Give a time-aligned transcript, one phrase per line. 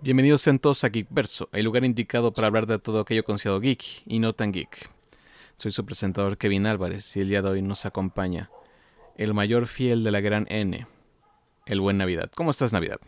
[0.00, 3.82] Bienvenidos sean todos a Geekverso, el lugar indicado para hablar de todo aquello considerado geek
[4.06, 4.88] y no tan geek.
[5.56, 8.48] Soy su presentador Kevin Álvarez y el día de hoy nos acompaña
[9.16, 10.86] el mayor fiel de la gran N,
[11.66, 12.30] el buen Navidad.
[12.36, 12.98] ¿Cómo estás, Navidad?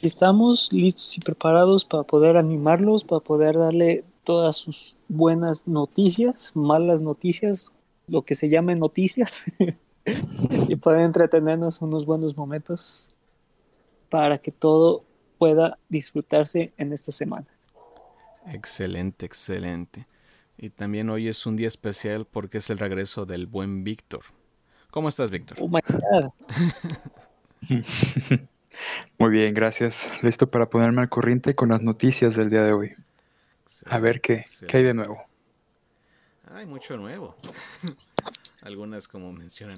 [0.00, 7.02] Estamos listos y preparados para poder animarlos, para poder darle todas sus buenas noticias, malas
[7.02, 7.72] noticias,
[8.06, 9.44] lo que se llame noticias,
[10.66, 13.14] y poder entretenernos unos buenos momentos
[14.08, 15.04] para que todo
[15.40, 17.46] pueda disfrutarse en esta semana.
[18.46, 20.06] Excelente, excelente.
[20.58, 24.20] Y también hoy es un día especial porque es el regreso del buen Víctor.
[24.90, 25.56] ¿Cómo estás, Víctor?
[25.62, 26.30] Oh my God.
[29.18, 30.10] Muy bien, gracias.
[30.20, 32.92] Listo para ponerme al corriente con las noticias del día de hoy.
[33.86, 35.24] A ver qué, qué hay de nuevo.
[36.52, 37.34] Hay mucho nuevo.
[38.60, 39.76] Algunas, como mencionan,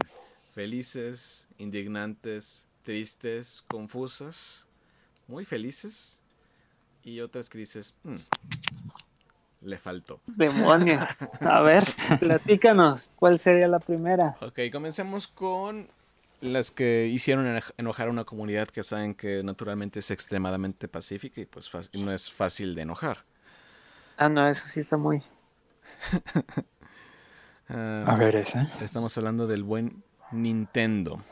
[0.55, 4.67] felices, indignantes, tristes, confusas,
[5.27, 6.21] muy felices.
[7.05, 8.17] Y otras que dices, "Hmm,
[9.61, 10.21] le faltó.
[10.27, 11.05] Demonios.
[11.41, 11.85] A ver,
[12.21, 14.37] platícanos, ¿cuál sería la primera?
[14.41, 15.89] Ok, comencemos con
[16.41, 21.41] las que hicieron eno- enojar a una comunidad que saben que naturalmente es extremadamente pacífica
[21.41, 23.25] y pues fácil- no es fácil de enojar.
[24.17, 25.23] Ah, no, eso sí está muy.
[27.69, 28.63] Ah, A ver esa.
[28.83, 31.23] Estamos hablando del buen Nintendo.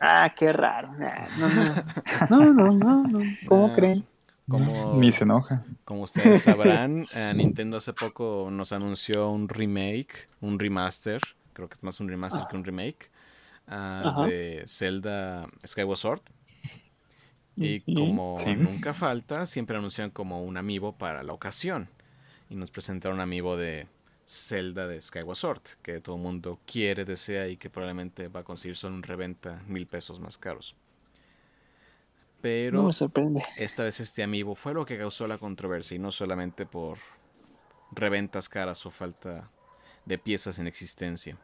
[0.00, 0.92] Ah, qué raro.
[0.94, 1.48] Nah, No,
[2.30, 3.36] no, no, no, no.
[3.46, 4.06] ¿Cómo Ah, creen?
[4.48, 5.64] Como, Ni se enoja.
[5.84, 11.20] como ustedes sabrán, eh, Nintendo hace poco nos anunció un remake, un remaster,
[11.52, 13.10] creo que es más un remaster que un remake,
[13.66, 16.20] ah, de Zelda Skyward Sword.
[17.56, 18.54] Y como Sí.
[18.56, 21.88] nunca falta, siempre anuncian como un amiibo para la ocasión.
[22.48, 23.86] Y nos presentaron un amiibo de
[24.28, 28.44] Zelda de Skyward Sword, que todo el mundo quiere, desea y que probablemente va a
[28.44, 30.76] conseguir solo en reventa mil pesos más caros.
[32.42, 33.42] Pero No me sorprende.
[33.56, 36.98] esta vez este amiibo fue lo que causó la controversia y no solamente por
[37.90, 39.50] reventas caras o falta
[40.04, 41.38] de piezas en existencia.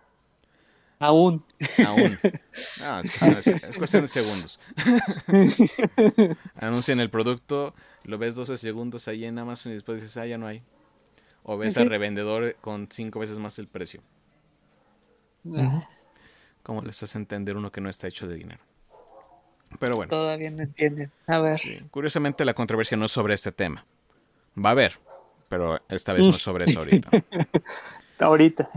[0.99, 1.43] Aún.
[1.87, 2.19] Aún.
[2.81, 4.61] Ah, es, cuestión de, es cuestión de segundos.
[6.55, 10.39] Anuncian el producto, lo ves 12 segundos ahí en Amazon y después dices, ah, ya
[10.39, 10.63] no hay.
[11.45, 11.83] O ves Sí.
[11.83, 14.01] al revendedor con 5 veces más el precio.
[15.57, 15.87] Ah,
[16.63, 18.61] ¿Cómo les hace entender uno que no está hecho de dinero?
[19.79, 20.09] Pero bueno.
[20.11, 21.11] Todavía no entienden.
[21.27, 21.57] A ver.
[21.59, 23.85] Sí, Curiosamente la controversia no es sobre este tema.
[24.57, 24.99] Va a haber,
[25.49, 27.11] pero esta vez no es sobre eso ahorita.
[28.21, 28.71] Ahorita.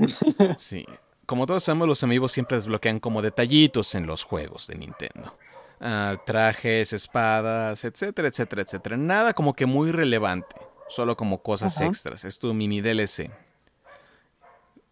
[0.57, 0.85] Sí.
[1.27, 5.37] Como todos sabemos, los amigos siempre desbloquean como detallitos en los juegos de Nintendo.
[5.79, 8.97] Ah, trajes, espadas, etcétera, etcétera, etcétera.
[8.97, 10.55] Nada como que muy relevante.
[10.89, 11.87] Solo como cosas Ajá.
[11.87, 12.23] extras.
[12.23, 13.29] Es tu mini DLC.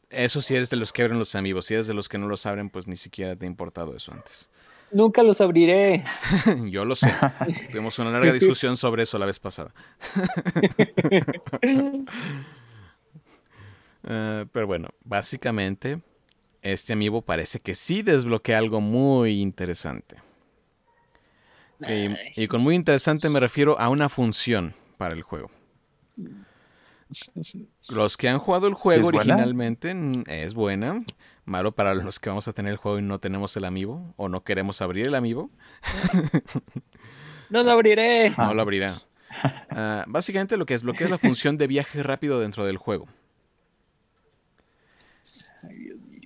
[0.09, 1.65] Eso si eres de los que abren los amigos.
[1.65, 4.13] Si eres de los que no los abren, pues ni siquiera te ha importado eso
[4.13, 4.49] antes.
[4.91, 6.03] Nunca los abriré.
[6.69, 7.13] Yo lo sé.
[7.71, 9.73] Tuvimos una larga discusión sobre eso la vez pasada.
[14.07, 15.99] Eh, pero bueno, básicamente,
[16.61, 20.17] este amiibo parece que sí desbloquea algo muy interesante.
[21.79, 25.49] Y, y con muy interesante me refiero a una función para el juego.
[27.89, 31.03] Los que han jugado el juego originalmente mm, es buena.
[31.45, 34.29] Malo para los que vamos a tener el juego y no tenemos el amiibo o
[34.29, 35.49] no queremos abrir el amiibo.
[37.47, 38.31] No lo abriré.
[38.37, 39.03] No lo abrirá.
[39.69, 43.07] Ah, básicamente lo que desbloquea es la función de viaje rápido dentro del juego.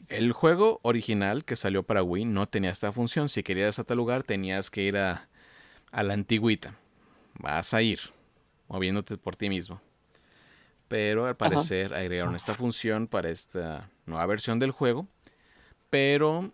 [0.07, 3.27] El juego original que salió para Wii no tenía esta función.
[3.27, 5.27] Si querías a tal lugar tenías que ir a,
[5.91, 6.75] a la antigüita.
[7.38, 8.00] Vas a ir
[8.69, 9.81] moviéndote por ti mismo.
[10.88, 15.07] Pero al parecer agregaron esta función para esta nueva versión del juego.
[15.90, 16.52] Pero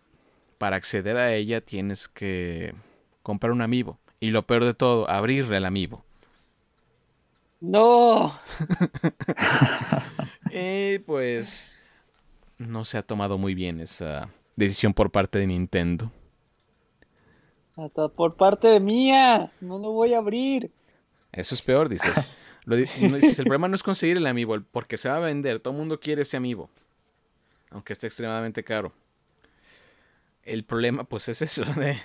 [0.58, 2.74] para acceder a ella tienes que
[3.22, 4.00] comprar un amiibo.
[4.20, 6.04] Y lo peor de todo, abrirle el amiibo.
[7.62, 8.38] No.
[10.58, 11.70] Y pues
[12.58, 16.12] no se ha tomado muy bien esa decisión por parte de Nintendo.
[17.76, 19.52] Hasta por parte de mía.
[19.60, 20.72] No lo voy a abrir.
[21.36, 22.16] Eso es peor, dices.
[22.66, 25.60] Lo dices, el problema no es conseguir el amiibo, porque se va a vender.
[25.60, 26.70] Todo el mundo quiere ese amiibo.
[27.70, 28.92] Aunque esté extremadamente caro.
[30.44, 31.98] El problema, pues, es eso de.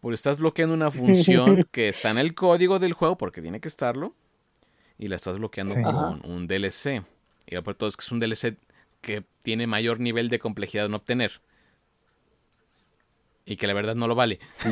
[0.00, 3.68] Pues estás bloqueando una función que está en el código del juego, porque tiene que
[3.68, 4.14] estarlo.
[4.98, 5.82] Y la estás bloqueando Sí.
[5.82, 7.04] con un DLC.
[7.46, 8.56] Y de todo es que es un DLC
[9.02, 11.40] que tiene mayor nivel de complejidad en obtener.
[13.46, 14.38] Y que la verdad no lo vale.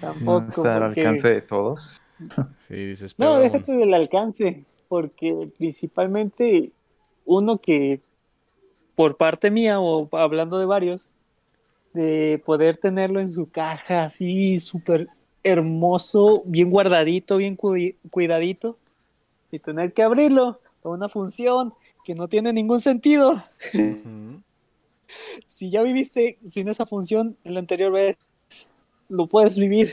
[0.00, 0.40] Tampoco.
[0.40, 2.00] No está al porque- alcance de todos.
[2.68, 4.64] Sí, dices, No, déjate del alcance.
[4.88, 6.70] Porque principalmente
[7.24, 8.00] uno que,
[8.94, 11.08] por parte mía o hablando de varios,
[11.94, 15.06] de poder tenerlo en su caja así súper
[15.42, 18.78] hermoso, bien guardadito, bien cuidadito,
[19.50, 23.42] y tener que abrirlo para una función que no tiene ningún sentido.
[25.46, 28.16] Si ya viviste sin esa función en la anterior vez,
[29.08, 29.92] lo puedes vivir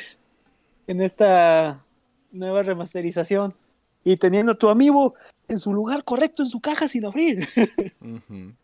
[0.88, 1.84] en esta
[2.32, 3.54] nueva remasterización
[4.04, 5.16] y teniendo a tu amigo
[5.48, 7.48] en su lugar correcto en su caja sin abrir.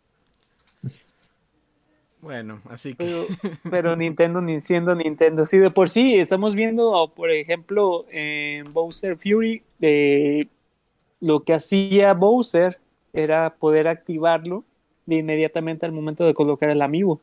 [2.25, 3.27] Bueno, así que.
[3.69, 5.45] Pero, Nintendo ni siendo Nintendo.
[5.45, 10.47] Sí, de por sí estamos viendo, por ejemplo, en Bowser Fury, eh,
[11.19, 12.79] lo que hacía Bowser
[13.13, 14.63] era poder activarlo
[15.05, 17.21] de inmediatamente al momento de colocar el amigo.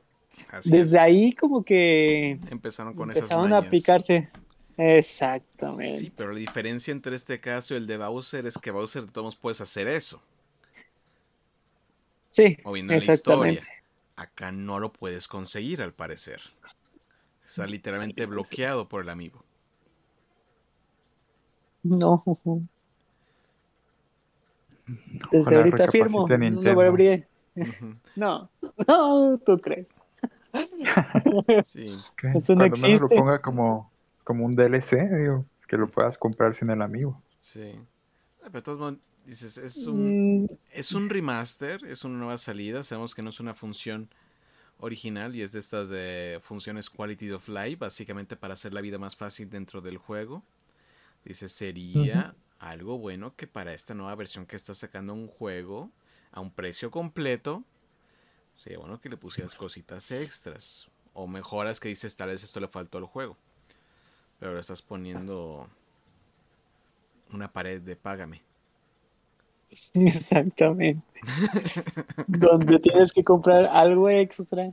[0.64, 4.28] Desde ahí como que empezaron con empezaron a aplicarse.
[4.76, 5.98] Exactamente.
[5.98, 9.12] Sí, pero la diferencia entre este caso y el de Bowser es que Bowser de
[9.12, 10.22] todos puedes hacer eso.
[12.28, 12.56] Sí,
[12.88, 13.68] exactamente.
[14.16, 16.40] Acá no lo puedes conseguir, al parecer.
[17.44, 19.44] Está literalmente bloqueado por el amigo.
[21.82, 22.22] No.
[25.30, 27.24] Desde ahorita firmo, no lo voy
[28.16, 28.50] No,
[28.88, 29.88] no, tú crees.
[31.64, 31.96] Sí.
[32.34, 33.14] Eso no existe.
[33.14, 33.90] lo ponga como,
[34.22, 37.20] como un DLC, digo, que lo puedas comprar sin el amigo.
[37.38, 37.72] Sí.
[38.44, 40.48] Pero todos dices, es un, mm.
[40.72, 44.10] es un remaster, es una nueva salida, sabemos que no es una función
[44.78, 48.98] original y es de estas de funciones quality of life, básicamente para hacer la vida
[48.98, 50.42] más fácil dentro del juego.
[51.24, 55.90] Dice, sería algo bueno que para esta nueva versión que está sacando un juego
[56.32, 57.62] a un precio completo,
[58.56, 62.68] sería bueno que le pusieras cositas extras o mejoras que dices, tal vez esto le
[62.68, 63.36] faltó al juego.
[64.38, 65.68] Pero le estás poniendo
[67.32, 68.42] una pared de págame.
[69.94, 71.20] Exactamente.
[72.26, 74.72] Donde tienes que comprar algo extra.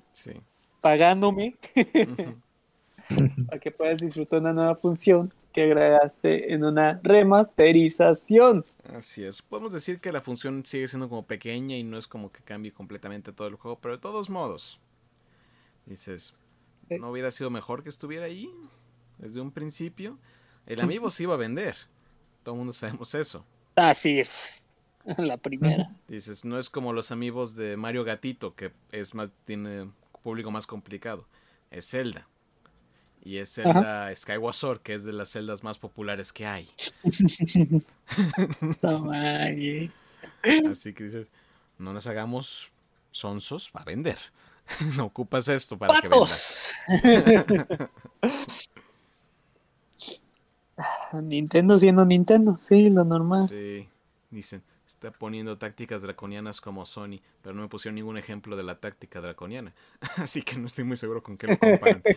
[0.81, 1.55] Pagándome.
[3.47, 8.65] para que puedas disfrutar una nueva función que agregaste en una remasterización.
[8.85, 9.41] Así es.
[9.41, 12.71] Podemos decir que la función sigue siendo como pequeña y no es como que cambie
[12.71, 14.79] completamente todo el juego, pero de todos modos,
[15.85, 16.33] dices,
[16.89, 18.49] ¿no hubiera sido mejor que estuviera ahí
[19.17, 20.17] desde un principio?
[20.65, 21.75] El amigo se iba a vender.
[22.43, 23.43] Todo el mundo sabemos eso.
[23.75, 24.23] Ah, sí.
[25.17, 25.93] La primera.
[26.07, 29.91] Dices, no es como los amigos de Mario Gatito, que es más, tiene
[30.23, 31.25] público más complicado.
[31.69, 32.29] Es Zelda.
[33.23, 36.69] Y es Zelda Skyward Sword, que es de las celdas más populares que hay.
[40.69, 41.27] Así que dices,
[41.77, 42.71] no nos hagamos
[43.11, 44.17] sonsos para vender.
[44.97, 46.73] no ocupas esto para que vendas.
[51.21, 53.49] Nintendo siendo Nintendo, sí, lo normal.
[53.49, 53.87] Sí,
[54.29, 54.63] dicen,
[54.99, 59.21] está poniendo tácticas draconianas como Sony, pero no me pusieron ningún ejemplo de la táctica
[59.21, 59.73] draconiana.
[60.17, 62.03] Así que no estoy muy seguro con qué lo comparan.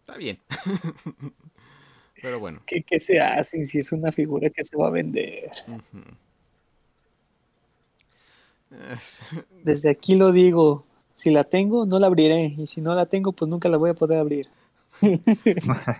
[0.00, 0.38] está bien.
[2.22, 2.62] pero bueno.
[2.66, 5.50] ¿Qué, ¿Qué, se hacen si es una figura que se va a vender?
[9.62, 13.32] Desde aquí lo digo, si la tengo, no la abriré, y si no la tengo,
[13.32, 14.48] pues nunca la voy a poder abrir.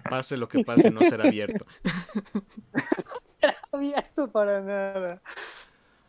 [0.08, 1.66] pase lo que pase, no será abierto.
[3.72, 5.22] abierto para nada.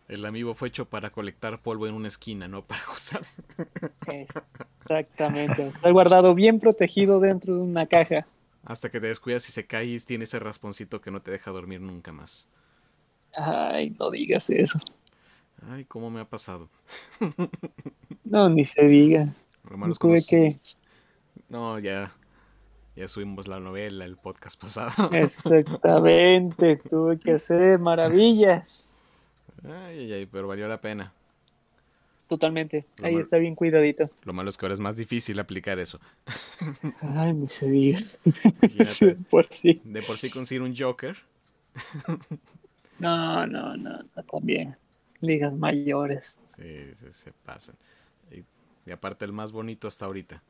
[0.08, 3.44] El amigo fue hecho para colectar polvo en una esquina, no para usarse.
[4.08, 5.68] Exactamente.
[5.68, 8.26] Está guardado bien protegido dentro de una caja.
[8.66, 11.52] Hasta que te descuidas y se cae y tiene ese rasponcito que no te deja
[11.52, 12.48] dormir nunca más.
[13.36, 14.80] Ay, no digas eso.
[15.70, 16.70] Ay, ¿cómo me ha pasado?
[18.24, 19.28] no, ni se diga.
[19.70, 20.56] no tuve que...
[21.50, 22.14] No, ya.
[23.00, 25.10] Ya subimos la novela, el podcast pasado.
[25.14, 29.00] Exactamente, tuve que hacer maravillas.
[29.64, 31.14] Ay, ay, ay, pero valió la pena.
[32.28, 34.10] Totalmente, ahí está bien cuidadito.
[34.24, 35.98] Lo malo es que ahora es más difícil aplicar eso.
[37.00, 38.00] Ay, ni se diga.
[38.26, 39.82] de por sí.
[39.86, 41.16] De por sí conseguir un Joker.
[43.00, 44.76] no, no, no, no, también.
[45.22, 46.42] Ligas mayores.
[46.58, 47.76] Sí, se, pasan.
[48.86, 50.44] y aparte el más bonito hasta ahorita.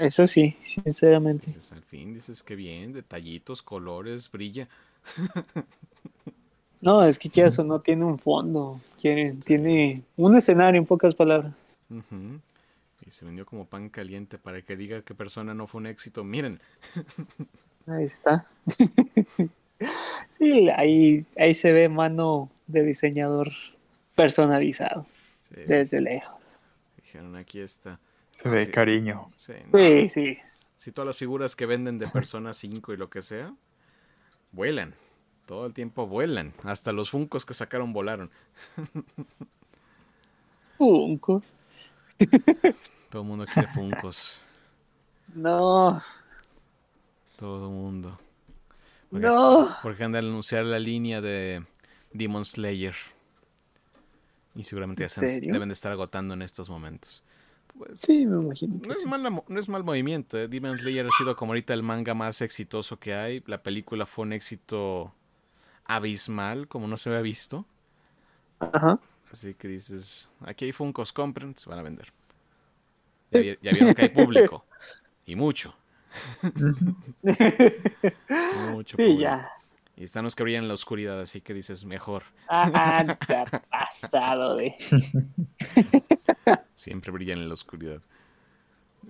[0.00, 1.54] Eso sí, sinceramente.
[1.72, 4.66] al fin dices que bien, detallitos, colores, brilla.
[6.80, 11.52] no, es que ya eso no tiene un fondo, tiene, un escenario en pocas palabras.
[11.90, 16.24] Y se vendió como pan caliente para que diga que persona no fue un éxito.
[16.24, 16.62] Miren.
[17.86, 18.46] Ahí está.
[20.30, 23.50] sí, ahí, ahí se ve mano de diseñador
[24.14, 25.06] personalizado.
[25.66, 26.56] Desde lejos.
[26.96, 27.98] Dijeron, aquí está.
[28.42, 29.30] Se ve cariño.
[29.36, 30.38] Sí, sí, sí.
[30.76, 33.54] Si todas las figuras que venden de Persona 5 y lo que sea,
[34.52, 34.94] vuelan.
[35.46, 36.54] Todo el tiempo vuelan.
[36.62, 38.30] Hasta los funcos que sacaron volaron.
[40.78, 41.54] Funcos.
[43.10, 44.42] Todo el mundo quiere Funcos.
[45.34, 46.02] No.
[47.36, 48.18] Todo el mundo.
[49.10, 49.68] no.
[49.82, 51.64] Porque anda a anunciar la línea de
[52.12, 52.94] Demon Slayer.
[54.54, 57.22] Y seguramente ya se deben de estar agotando en estos momentos.
[57.80, 58.78] Pues, sí, me imagino.
[58.84, 60.36] no, es mal, no es mal movimiento.
[60.36, 60.48] ¿eh?
[60.48, 63.42] Demon Slayer ha sido como ahorita el manga más exitoso que hay.
[63.46, 65.14] La película fue un éxito
[65.86, 67.64] abismal, como no se había visto.
[68.58, 69.00] Ajá.
[69.32, 72.12] Así que dices, aquí hay Funkos, compren, se van a vender.
[73.30, 74.64] Ya, ya vieron que hay público.
[75.26, 75.72] Y mucho.
[78.72, 78.96] mucho.
[78.96, 79.48] Sí, ya.
[79.94, 82.24] Y están los que brillan en la oscuridad, así que dices, mejor.
[82.48, 84.74] Ah, te ha pasado de.
[86.80, 88.00] Siempre brillan en la oscuridad.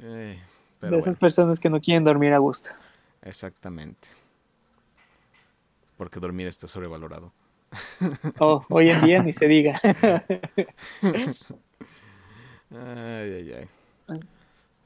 [0.03, 0.43] Eh,
[0.81, 2.71] de esas personas que no quieren dormir a gusto.
[3.23, 4.09] Exactamente.
[5.97, 7.33] Porque dormir está sobrevalorado.
[8.41, 9.79] Oh, hoy en día ni se diga.
[12.73, 13.69] ay, ay, ay.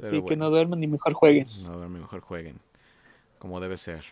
[0.02, 1.46] sí, que no duerman ni mejor jueguen.
[1.62, 2.60] No duerman mejor jueguen.
[3.38, 4.04] Como debe ser.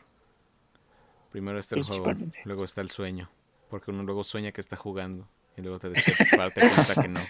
[1.31, 2.14] Primero está el juego,
[2.47, 3.29] luego está el sueño.
[3.69, 7.09] Porque uno luego sueña que está jugando y luego te despiertas para darte cuenta que
[7.09, 7.21] no.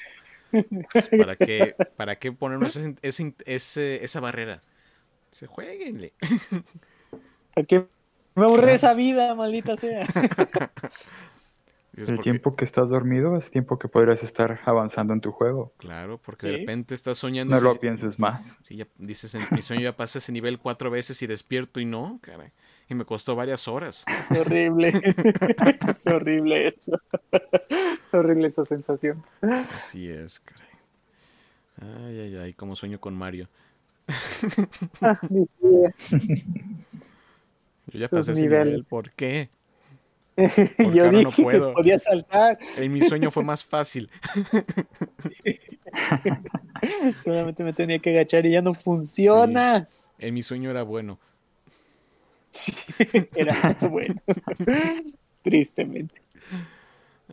[1.18, 4.62] ¿para, qué, ¿Para qué ponernos ese, esa barrera?
[5.30, 6.12] Se jueguenle.
[7.54, 7.86] ¿Para qué
[8.34, 10.06] me aburre esa vida, maldita sea?
[11.94, 15.74] El tiempo que estás dormido es tiempo que podrías estar avanzando en tu juego.
[15.76, 17.54] Claro, porque de repente estás soñando.
[17.54, 18.46] No lo pienses más.
[18.62, 21.84] Sí, ya dices, en mi sueño ya pasé ese nivel cuatro veces y despierto y
[21.84, 22.52] no, caray.
[22.92, 24.04] Y me costó varias horas.
[24.06, 24.88] Es horrible.
[25.88, 27.00] es horrible eso.
[27.32, 29.24] es horrible esa sensación.
[29.74, 30.68] Así es, caray.
[31.80, 33.48] Ay, ay, ay, como sueño con Mario.
[35.00, 35.46] Ah, Yo
[37.94, 39.48] ya pasé ese nivel, ¿por qué?
[40.36, 42.58] Yo dije que podía saltar.
[42.76, 44.10] En mi sueño fue más fácil.
[47.24, 49.88] Solamente me tenía que agachar y ya no funciona.
[50.18, 51.18] En mi sueño era bueno.
[52.52, 52.72] Sí,
[53.34, 54.20] era bueno.
[55.42, 56.20] Tristemente.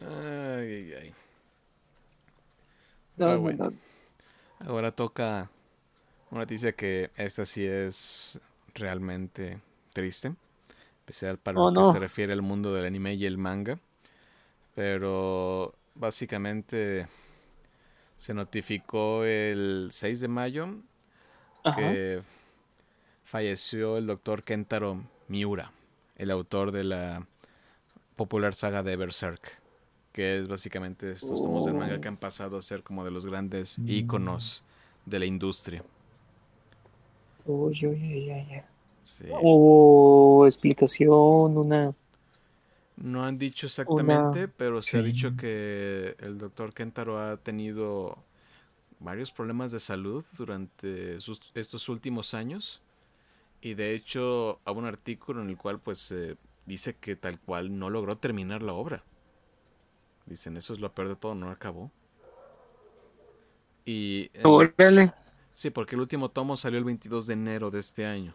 [0.02, 1.14] Ay, ay,
[3.18, 3.74] No, bueno.
[4.60, 5.52] Ahora toca
[6.32, 8.40] una noticia que esta sí es
[8.74, 9.60] realmente
[9.94, 10.34] triste
[11.00, 13.78] especial para oh, lo que se refiere al mundo del anime y el manga.
[14.74, 17.08] Pero básicamente
[18.16, 20.70] se notificó el 6 de mayo
[21.76, 22.22] que
[23.30, 25.72] falleció el doctor Kentaro Miura,
[26.16, 27.28] el autor de la
[28.16, 29.62] popular saga de Berserk,
[30.12, 33.28] que es básicamente estos tomos del manga que han pasado a ser como de los
[33.28, 34.64] grandes íconos
[35.06, 35.84] de la industria.
[39.42, 41.56] ¿Hubo explicación?
[41.56, 41.94] Una.
[42.98, 48.18] No han dicho exactamente, pero se ha dicho que el doctor Kentaro ha tenido
[49.00, 51.18] varios problemas de salud durante
[51.54, 52.82] estos últimos años.
[53.62, 56.14] Y de hecho, hay un artículo en el cual pues
[56.66, 59.04] dice que tal cual no logró terminar la obra.
[60.26, 61.92] Dicen, eso es lo peor de todo, no acabó.
[63.86, 64.30] Y...
[65.54, 68.34] Sí, porque el último tomo salió el 22 de enero de este año.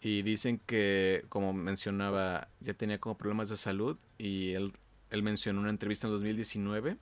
[0.00, 4.74] Y dicen que, como mencionaba, ya tenía como problemas de salud y él,
[5.10, 6.98] él mencionó una entrevista en 2019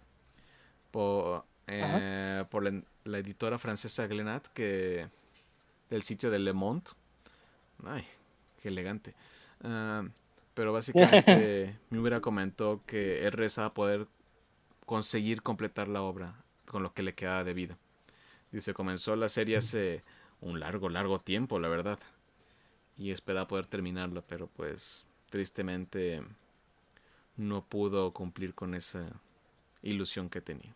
[0.93, 5.09] por, eh, por la, editora francesa Glenat que
[5.93, 6.91] del sitio de Le Monde.
[7.85, 8.05] Ay,
[8.61, 9.15] qué elegante.
[9.63, 10.05] Ah,
[10.55, 14.09] pero básicamente me hubiera comentó que él rezaba poder
[14.87, 16.35] conseguir completar la obra
[16.67, 17.79] con lo que le quedaba de vida.
[18.51, 20.03] Dice, comenzó la serie hace
[20.41, 21.99] un largo, largo tiempo, la verdad
[22.99, 26.23] y esperaba poder terminarlo, pero pues tristemente
[27.37, 29.21] no pudo cumplir con esa
[29.83, 30.75] ilusión que tenía.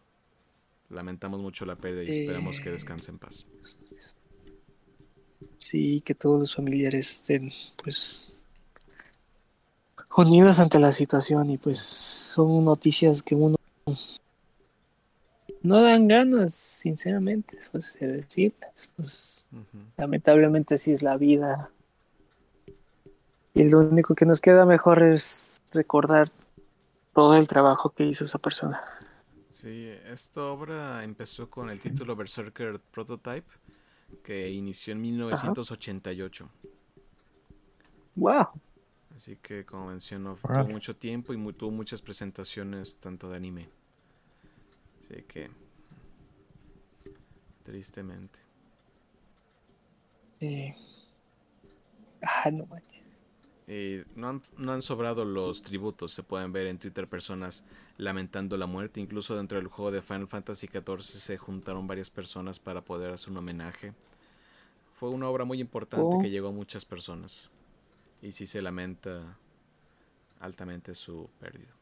[0.88, 3.46] Lamentamos mucho la pérdida y esperamos que descanse en paz.
[5.58, 7.50] Sí, que todos los familiares estén
[7.82, 8.34] pues
[10.16, 13.56] unidos ante la situación y pues son noticias que uno
[15.62, 18.88] no dan ganas, sinceramente, pues de decirlas.
[18.96, 19.48] Pues
[19.96, 21.70] lamentablemente así es la vida
[23.56, 26.30] y lo único que nos queda mejor es recordar
[27.14, 28.82] todo el trabajo que hizo esa persona.
[29.50, 33.46] Sí, esta obra empezó con el título Berserker Prototype,
[34.22, 36.48] que inició en 1988.
[38.16, 38.46] ¡Wow!
[39.14, 43.68] Así que, como mencionó, tuvo mucho tiempo y tuvo muchas presentaciones, tanto de anime.
[45.00, 45.50] Así que,
[47.62, 48.38] tristemente.
[50.38, 50.74] Sí.
[52.20, 53.05] Ah, no manches.
[53.68, 56.12] Y no han, no han sobrado los tributos.
[56.12, 57.64] Se pueden ver en Twitter personas
[57.98, 59.00] lamentando la muerte.
[59.00, 63.30] Incluso dentro del juego de Final Fantasy XIV se juntaron varias personas para poder hacer
[63.30, 63.92] un homenaje.
[64.98, 66.20] Fue una obra muy importante Oh.
[66.20, 67.50] que llegó a muchas personas.
[68.22, 69.38] Y sí se lamenta
[70.40, 71.74] altamente su pérdida.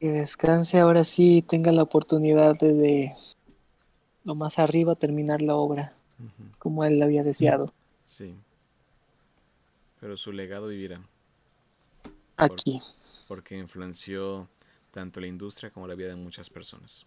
[0.00, 3.14] Que descanse ahora sí y tenga la oportunidad de, de
[4.24, 5.95] lo más arriba terminar la obra
[6.58, 7.72] Como él había deseado.
[8.04, 8.34] Sí.
[10.00, 11.00] Pero su legado vivirá.
[12.36, 12.80] Aquí.
[13.28, 14.48] Porque influenció
[14.90, 17.06] tanto la industria como la vida de muchas personas.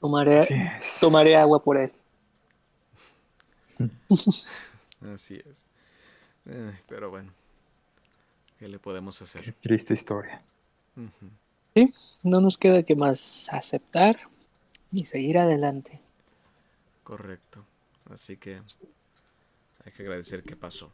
[0.00, 0.46] Tomaré,
[1.00, 1.92] tomaré agua por él.
[5.12, 5.68] Así es.
[6.46, 7.32] Ay, pero bueno.
[8.58, 9.54] ¿Qué le podemos Qué hacer?
[9.60, 10.42] triste historia.
[10.96, 11.90] Ujú.
[12.22, 14.16] No nos queda que más aceptar
[14.92, 16.00] y seguir adelante.
[17.02, 17.64] Correcto.
[18.10, 18.60] Así que
[19.84, 20.92] hay que agradecer que pasó.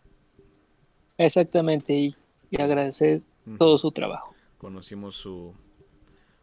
[1.17, 2.17] Exactamente, y,
[2.51, 3.23] y agradecer
[3.59, 4.35] todo su trabajo.
[4.59, 5.55] Conocimos su,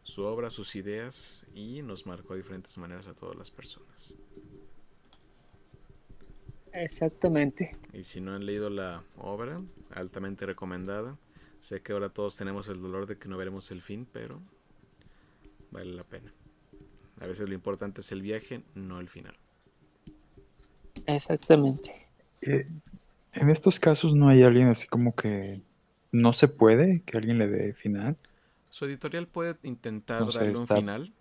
[0.04, 4.14] su obra, sus ideas y nos marcó de diferentes maneras a todas las personas.
[6.74, 7.76] Exactamente.
[7.92, 11.18] Y si no han leído la obra, altamente recomendada.
[11.60, 14.42] Sé que ahora todos tenemos el dolor de que no veremos el fin, pero
[15.70, 16.34] vale la pena.
[17.22, 19.36] A veces lo importante es el viaje, no el final.
[21.06, 22.08] Exactamente.
[22.42, 22.68] Eh,
[23.34, 25.62] en estos casos no hay alguien así como que
[26.12, 28.18] no se puede que alguien le dé final.
[28.70, 31.14] Su editorial puede intentar No sé, darle un está- final,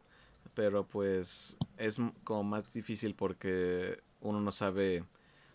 [0.55, 5.05] pero pues es como más difícil porque uno no sabe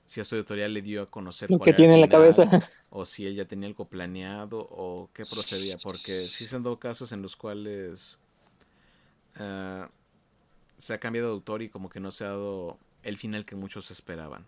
[0.05, 2.01] si a su editorial le dio a conocer Lo cuál que era el tiene en
[2.01, 2.71] la final, cabeza.
[2.91, 6.77] o si él ya tenía algo planeado o qué procedía, porque sí se han dado
[6.79, 8.17] casos en los cuales
[9.37, 9.89] ah,
[10.77, 13.55] se ha cambiado de autor y como que no se ha dado el final que
[13.55, 14.45] muchos esperaban.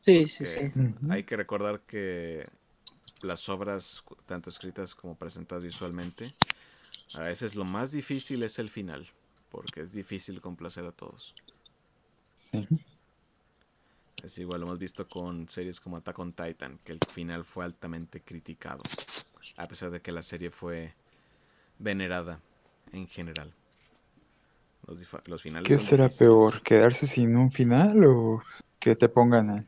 [0.00, 0.94] Sí, sí, Porque sí.
[1.10, 2.46] Hay que recordar que
[3.22, 6.30] las obras, tanto escritas como presentadas visualmente,
[7.14, 9.08] a veces lo más difícil es el final,
[9.50, 11.34] porque es difícil complacer a todos.
[12.50, 12.68] Sí.
[14.22, 17.64] Es igual, lo hemos visto con series como Attack on Titan, que el final fue
[17.64, 18.82] altamente criticado,
[19.56, 20.94] a pesar de que la serie fue
[21.78, 22.40] venerada
[22.92, 23.52] en general.
[24.86, 26.18] Los, difa- los finales ¿Qué son será difíciles.
[26.18, 26.62] peor?
[26.62, 28.42] ¿Quedarse sin un final o
[28.78, 29.66] que te pongan a...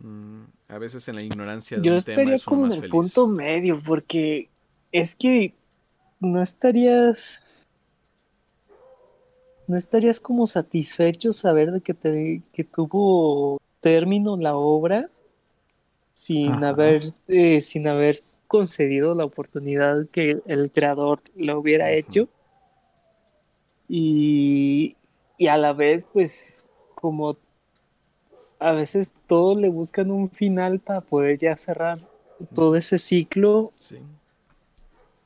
[0.00, 2.72] Mm, a veces en la ignorancia de Yo un tema estaría es uno como en
[2.72, 2.92] el feliz.
[2.92, 4.48] punto medio, porque
[4.92, 5.54] es que
[6.20, 7.42] no estarías.
[9.66, 15.10] No estarías como satisfecho saber de que te, que tuvo término la obra
[16.14, 16.66] sin Ajá.
[16.68, 22.28] haber eh, sin haber concedido la oportunidad que el creador lo hubiera hecho.
[23.88, 24.96] Y,
[25.38, 27.36] y a la vez, pues, como
[28.58, 32.00] a veces todos le buscan un final para poder ya cerrar
[32.54, 33.98] todo ese ciclo, Sí,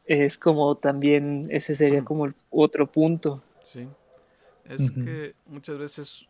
[0.07, 3.43] es como también, ese sería como el otro punto.
[3.63, 3.89] sí.
[4.65, 6.27] Es que muchas veces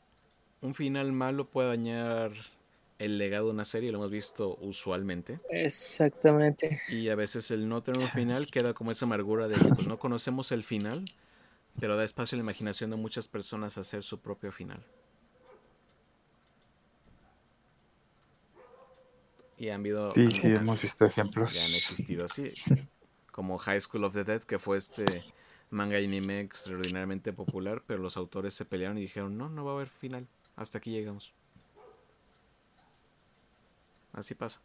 [0.63, 2.33] un final malo puede dañar
[2.99, 5.39] el legado de una serie, lo hemos visto usualmente.
[5.51, 6.81] Exactamente.
[6.89, 9.87] Y a veces el no tener un final queda como esa amargura de que pues
[9.87, 11.05] no conocemos el final,
[11.81, 14.85] pero da espacio a la imaginación de muchas personas a hacer su propio final.
[19.57, 21.53] Y han habido Sí, hemos visto ejemplos.
[21.53, 22.51] ya han existido así,
[23.31, 25.05] como High School of the Dead, que fue este
[25.71, 29.73] manga y anime extraordinariamente popular, pero los autores se pelearon y dijeron, no, no va
[29.73, 31.33] a haber final, hasta aquí llegamos.
[34.13, 34.61] Así pasa.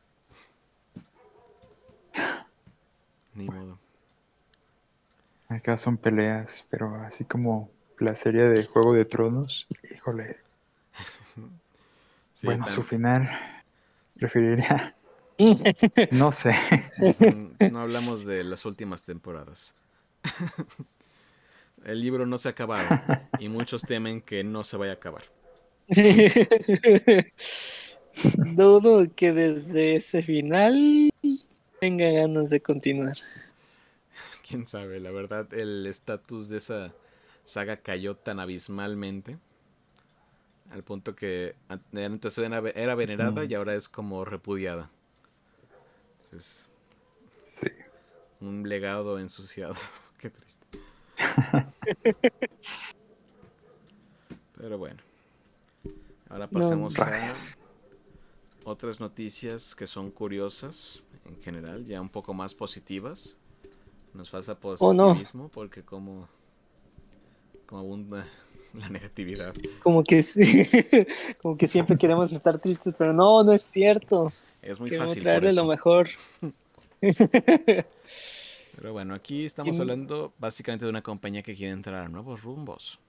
[3.35, 3.79] Ni modo.
[5.49, 10.37] Acá son peleas, pero así como la serie de Juego de Tronos, híjole,
[12.31, 13.27] Sí, bueno, su final
[14.15, 14.95] preferiría,
[16.11, 16.53] no sé,
[17.71, 19.73] No hablamos de las últimas temporadas.
[21.85, 22.87] El libro no se ha acabado
[23.39, 25.23] y muchos temen que no se vaya a acabar.
[28.55, 31.11] Dudo que desde ese final
[31.79, 33.17] tenga ganas de continuar.
[34.47, 36.93] Quién sabe, la verdad, el estatus de esa
[37.43, 39.37] saga cayó tan abismalmente
[40.71, 43.49] al punto que an- antes era era venerada Mm.
[43.51, 44.89] y ahora es como repudiada.
[46.33, 46.67] Es
[47.61, 47.67] Sí.
[48.41, 49.75] un legado ensuciado.
[50.19, 50.67] Qué triste.
[54.57, 55.01] Pero bueno.
[56.29, 57.33] Ahora No, pasemos a
[58.65, 63.37] otras noticias que son curiosas en general, ya un poco más positivas.
[64.17, 65.05] Nos falta Oh, no.
[65.09, 66.27] positivismo porque como
[67.67, 68.27] como una,
[68.73, 69.53] la negatividad.
[69.83, 70.23] Como que,
[71.41, 74.31] como que siempre queremos estar tristes, pero no, no es cierto.
[74.61, 75.23] Es muy queremos fácil.
[75.23, 76.09] traerle lo mejor.
[78.79, 82.99] Pero bueno, aquí estamos hablando básicamente de una compañía que quiere entrar a nuevos rumbos.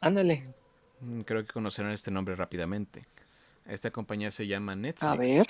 [0.00, 0.46] Ándale,
[1.02, 3.06] Mm, Creo que conocerán este nombre rápidamente.
[3.66, 5.02] Esta compañía se llama Netflix.
[5.10, 5.46] a ver.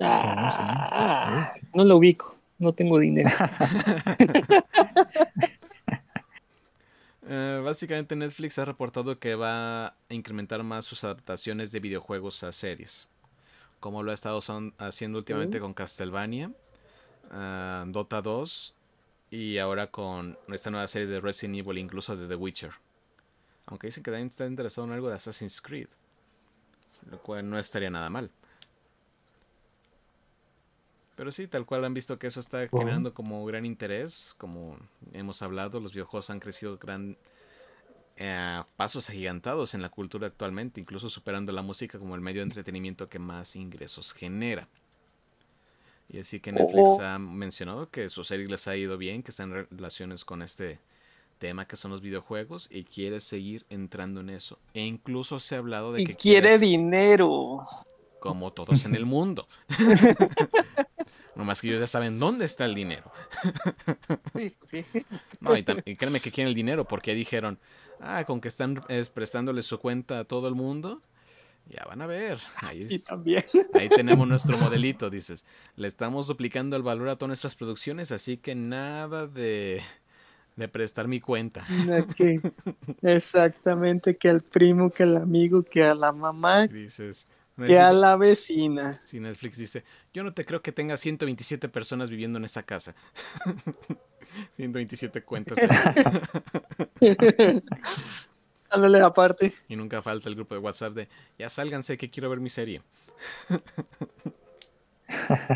[0.00, 1.66] Ah, Sí, sí.
[1.74, 3.30] no lo ubico, no tengo dinero.
[7.26, 12.52] Eh, básicamente Netflix ha reportado que va a incrementar más sus adaptaciones de videojuegos a
[12.52, 13.08] series.
[13.80, 16.50] Como lo ha estado son- haciendo últimamente con Castlevania,
[17.30, 18.74] ah, Dota 2
[19.30, 22.72] y ahora con esta nueva serie de Resident Evil, incluso de The Witcher.
[23.66, 25.88] Aunque dicen que también está interesado en algo de Assassin's Creed.
[27.10, 28.30] Lo cual no estaría nada mal.
[31.16, 34.34] Pero sí, tal cual han visto que eso está generando como gran interés.
[34.38, 34.76] Como
[35.12, 37.16] hemos hablado, los videojuegos han crecido gran
[38.16, 42.44] eh, pasos agigantados en la cultura actualmente, incluso superando la música como el medio de
[42.46, 44.68] entretenimiento que más ingresos genera.
[46.08, 47.00] Y así que Netflix Oh.
[47.02, 50.78] ha mencionado que su serie les ha ido bien, que están en relaciones con este
[51.38, 54.58] tema que son los videojuegos y quiere seguir entrando en eso.
[54.74, 57.64] E incluso se ha hablado de Y que quiere quieres- dinero.
[58.20, 59.46] como todos en el mundo.
[61.36, 63.10] Nomás que ellos ya saben dónde está el dinero.
[64.34, 64.84] Sí, sí.
[65.40, 67.58] No, y, créeme que quieren el dinero porque dijeron,
[68.00, 71.00] ah, con que están es, prestándole su cuenta a todo el mundo,
[71.68, 72.38] ya van a ver.
[72.56, 73.42] Ahí, Sí, es- también.
[73.74, 75.44] ahí tenemos nuestro modelito, dices.
[75.76, 79.82] Le estamos duplicando el valor a todas nuestras producciones, así que nada de,
[80.56, 81.64] de prestar mi cuenta.
[83.02, 88.00] Exactamente, que al primo, que al amigo, que a la mamá, dices, que a Netflix,
[88.00, 89.00] la vecina.
[89.04, 92.94] si Netflix dice, yo no te creo que tenga 127 personas viviendo en esa casa.
[94.54, 95.58] 127 cuentas.
[95.58, 96.02] ahí.
[98.70, 99.54] Ándale, aparte.
[99.68, 102.82] Y nunca falta el grupo de WhatsApp de, ya sálganse que quiero ver mi serie.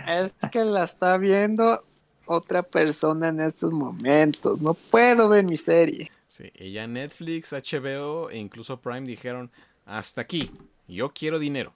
[0.07, 1.83] Es que la está viendo
[2.27, 4.61] otra persona en estos momentos.
[4.61, 6.13] No puedo ver mi serie.
[6.27, 9.51] Sí, y ya Netflix, HBO e incluso Prime dijeron,
[9.85, 10.51] hasta aquí,
[10.87, 11.75] yo quiero dinero.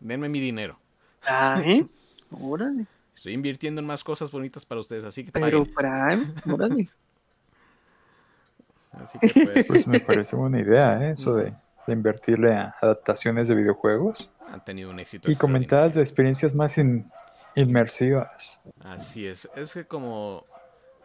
[0.00, 0.78] Denme mi dinero.
[1.26, 1.88] Ay,
[2.30, 2.86] órale.
[3.14, 5.64] Estoy invirtiendo en más cosas bonitas para ustedes, así que Pero.
[5.64, 6.88] Prime, órale.
[8.92, 11.12] Así que pues, Pues me parece buena idea, ¿eh?
[11.12, 11.52] Eso de,
[11.86, 14.28] de invertirle a adaptaciones de videojuegos.
[14.48, 17.08] han tenido un éxito Y comentadas de experiencias más in-
[17.54, 18.60] inmersivas.
[18.80, 19.48] Así es.
[19.54, 20.44] Es que como,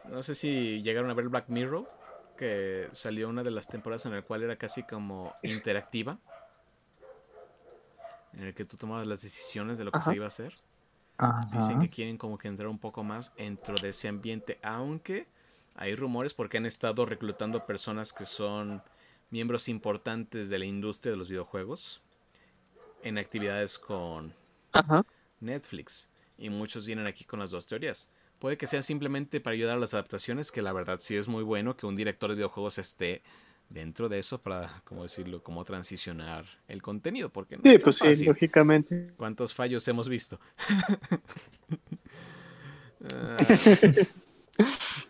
[0.09, 1.87] no sé si llegaron a ver Black Mirror,
[2.37, 6.17] que salió una de las temporadas en la cual era casi como interactiva.
[8.35, 10.11] En el que tú tomabas las decisiones de lo que Ajá.
[10.11, 10.53] se iba a hacer.
[11.53, 11.79] Dicen Ajá.
[11.79, 15.27] que quieren como que entrar un poco más dentro de ese ambiente, aunque
[15.75, 18.83] hay rumores porque han estado reclutando personas que son
[19.29, 22.01] miembros importantes de la industria de los videojuegos
[23.03, 24.33] en actividades con
[24.73, 25.05] Ajá.
[25.39, 26.09] Netflix.
[26.37, 28.09] Y muchos vienen aquí con las dos teorías.
[28.39, 31.43] Puede que sea simplemente para ayudar a las adaptaciones, que la verdad sí es muy
[31.43, 33.23] bueno que un director de videojuegos esté
[33.69, 37.97] dentro de eso para, como decirlo, como transicionar el contenido, porque no Sí, es pues
[37.97, 39.11] sí, lógicamente.
[39.17, 40.39] ¿Cuántos fallos hemos visto?
[43.07, 43.37] Ah,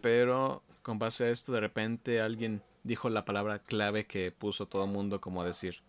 [0.01, 4.83] pero con base a esto, de repente alguien dijo la palabra clave que puso todo
[4.85, 5.81] el mundo como a decir,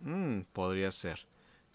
[0.00, 1.26] "Mm, podría ser.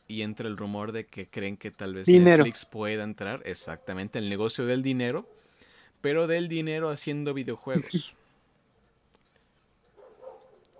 [0.07, 2.43] Y entra el rumor de que creen que tal vez Dinero.
[2.43, 5.27] Netflix pueda entrar exactamente el negocio del dinero,
[6.01, 8.15] pero del dinero haciendo videojuegos.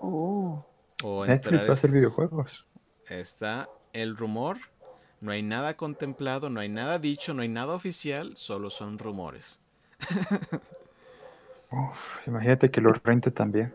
[0.08, 0.66] Oh.
[1.04, 2.66] O Netflix va a hacer videojuegos.
[3.10, 4.58] está el rumor.
[5.22, 9.60] No hay nada contemplado, no hay nada dicho, no hay nada oficial, solo son rumores.
[11.72, 13.74] Uf, imagínate que lo rente también.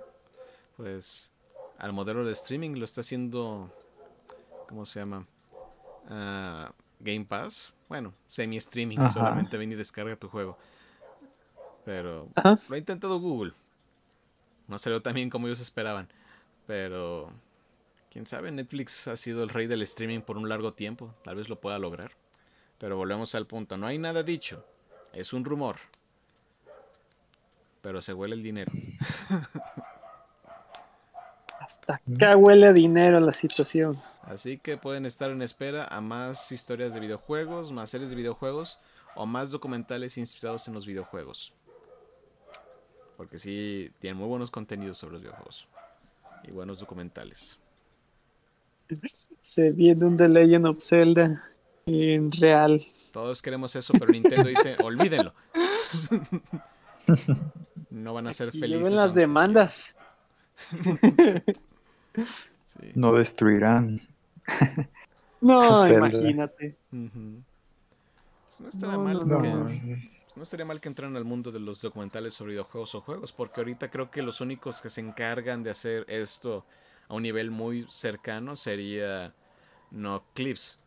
[0.77, 1.33] Pues
[1.79, 3.73] al modelo de streaming lo está haciendo,
[4.69, 5.27] ¿cómo se llama?
[6.09, 7.73] Ah, Game Pass.
[7.89, 10.57] Bueno, semi-streaming, solamente ven y descarga tu juego.
[11.85, 12.59] Pero Ajá.
[12.69, 13.53] lo ha intentado Google.
[14.69, 16.09] No salió tan bien como ellos esperaban.
[16.71, 17.33] Pero,
[18.13, 21.13] quién sabe, Netflix ha sido el rey del streaming por un largo tiempo.
[21.25, 22.13] Tal vez lo pueda lograr.
[22.79, 23.77] Pero volvemos al punto.
[23.77, 24.65] No hay nada dicho.
[25.13, 25.79] Es un rumor.
[27.83, 28.71] Pero se huele el dinero.
[31.59, 34.01] Hasta acá huele a dinero la situación.
[34.23, 38.79] Así que pueden estar en espera a más historias de videojuegos, más series de videojuegos
[39.17, 41.53] o más documentales inspirados en los videojuegos.
[43.17, 45.67] Porque sí, tienen muy buenos contenidos sobre los videojuegos.
[46.45, 47.59] Y buenos documentales.
[49.41, 51.45] Se viene un The Legend of Zelda
[51.87, 52.87] en real.
[53.13, 55.33] Todos queremos eso, pero Nintendo dice, olvídenlo.
[57.91, 58.71] no van a ser felices.
[58.71, 59.97] lleven las demandas.
[62.65, 62.93] Sí.
[62.95, 64.01] No destruirán.
[65.41, 66.77] No, imagínate.
[66.91, 69.69] Pues no estaría No, mal no, que no.
[70.41, 73.61] No estaría mal que entraran al mundo de los documentales sobre videojuegos o juegos, porque
[73.61, 76.65] ahorita creo que los únicos que se encargan de hacer esto
[77.09, 79.35] a un nivel muy cercano sería
[79.91, 80.81] No Clips,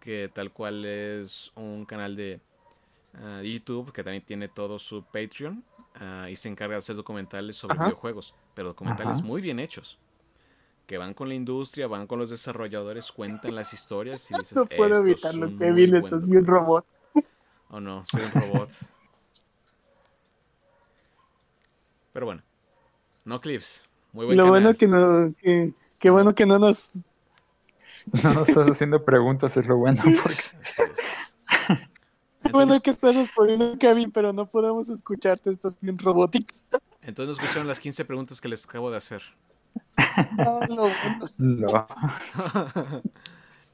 [0.00, 2.40] que tal cual es un canal de
[3.12, 5.62] ah, YouTube que también tiene todo su Patreon
[5.96, 7.84] ah, y se encarga de hacer documentales sobre Ajá.
[7.84, 9.26] videojuegos, pero documentales Ajá.
[9.26, 9.98] muy bien hechos.
[10.86, 14.64] Que van con la industria, van con los desarrolladores, cuentan las historias y dices, No
[14.64, 16.86] puedo "Esto es evitarlo, Kevin, estás bien robot.
[17.68, 18.70] Oh no, soy un robot.
[22.14, 22.42] Pero bueno.
[23.24, 23.82] No clips.
[24.12, 24.62] Muy buen Lo canal.
[24.62, 26.90] bueno que no, que, qué bueno que no nos,
[28.06, 30.00] No nos estás haciendo preguntas, es lo bueno.
[30.22, 30.42] Porque...
[30.62, 30.98] Así es.
[32.42, 36.54] qué bueno Entonces, que estás respondiendo, Kevin, pero no podemos escucharte, estás bien robótico.
[37.02, 39.22] entonces no escucharon las 15 preguntas que les acabo de hacer.
[40.38, 40.60] No.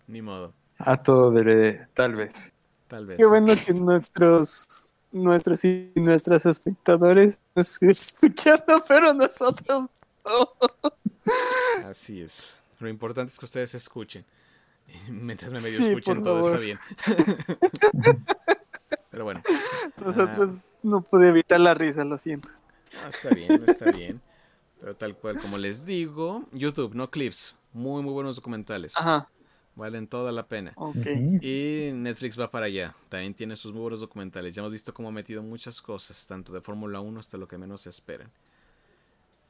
[0.07, 0.55] Ni modo.
[0.79, 2.55] A todo de tal vez.
[2.88, 3.18] Tal vez.
[3.18, 9.88] Qué bueno que nuestros nuestros y nuestras espectadores escuchando, pero nosotros
[10.24, 10.52] no.
[11.84, 12.58] Así es.
[12.78, 14.24] Lo importante es que ustedes escuchen.
[15.08, 16.78] Mientras me medio Sí, escuchen, todo está bien.
[19.10, 19.42] Pero bueno.
[19.96, 22.48] Nosotros no pude evitar la risa, lo siento.
[23.04, 24.20] Ah, está bien, está bien.
[24.80, 27.56] Pero tal cual, como les digo, YouTube, no clips.
[27.72, 28.96] Muy, muy buenos documentales.
[28.96, 29.28] Ajá,
[29.76, 30.72] Valen toda la pena.
[30.76, 30.96] ok.
[30.96, 31.38] Ujú.
[31.42, 32.94] Y Netflix va para allá.
[33.09, 34.54] También tiene sus muy buenos documentales.
[34.54, 37.56] Ya hemos visto cómo ha metido muchas cosas, tanto de Fórmula 1 hasta lo que
[37.56, 38.30] menos se esperan.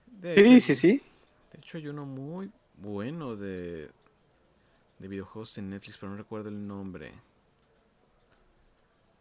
[0.06, 1.02] De Sí, hecho, sí, sí.
[1.52, 3.90] De hecho, hay uno muy bueno de,
[4.98, 7.12] de videojuegos en Netflix, pero no recuerdo el nombre.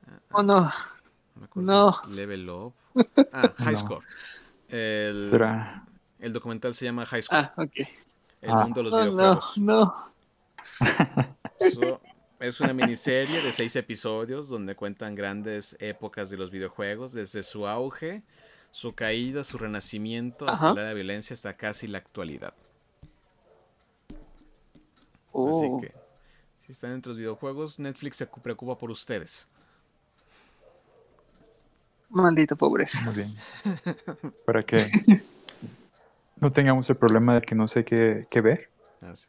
[0.08, 0.62] Ah, Oh, no.
[0.62, 0.72] no
[1.36, 1.92] me acuerdo no.
[1.94, 2.74] si es Level Up.
[3.32, 3.80] Ah, High No.
[3.80, 4.06] Score.
[4.68, 5.32] El,
[6.20, 7.40] el documental se llama High Score.
[7.40, 7.74] Ah, ok.
[8.42, 8.64] el Ah.
[8.64, 9.58] mundo de los Oh, no, videojuegos.
[9.58, 10.09] no.
[11.74, 12.00] So,
[12.40, 17.68] es una miniserie de seis episodios donde cuentan grandes épocas de los videojuegos, desde su
[17.68, 18.24] auge,
[18.72, 20.76] su caída, su renacimiento, hasta Ajá.
[20.76, 22.54] la de violencia, hasta casi la actualidad.
[25.34, 25.94] Oh, Así que,
[26.60, 29.50] si están entre los videojuegos, Netflix se cu- preocupa por ustedes.
[32.10, 33.02] Maldita pobreza.
[33.02, 33.36] Muy bien.
[34.46, 34.88] Para que
[36.38, 38.70] no tengamos el problema de que no sé qué, qué ver.
[39.02, 39.28] Así.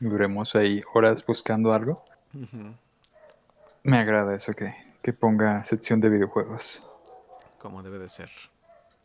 [0.00, 2.02] Duremos ahí horas buscando algo.
[3.82, 6.82] Me agrada eso que, que ponga sección de videojuegos.
[7.58, 8.30] Como debe de ser.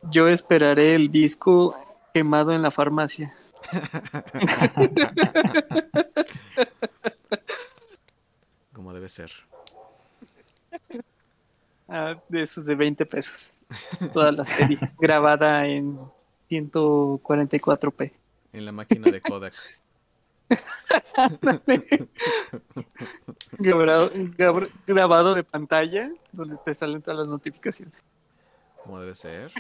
[0.03, 1.77] Yo esperaré el disco
[2.13, 3.36] quemado en la farmacia.
[8.71, 9.31] Como debe ser.
[11.89, 13.51] Ah, de esos de 20 pesos.
[14.13, 14.79] Toda la serie.
[14.97, 15.99] grabada en
[16.49, 18.13] 144p.
[18.53, 19.53] En la máquina de Kodak.
[24.88, 27.93] Grabado, de pantalla donde te salen todas las notificaciones.
[28.84, 29.51] Como debe ser.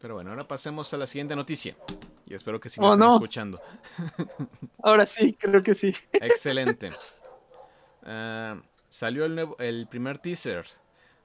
[0.00, 1.76] Pero bueno, ahora pasemos a la siguiente noticia.
[2.26, 3.14] Y espero que sí me Oh, estén no.
[3.14, 3.60] escuchando.
[4.82, 5.94] Ahora sí, creo que sí.
[6.12, 6.92] Excelente.
[8.04, 10.66] Ah, salió el, nuevo, el primer teaser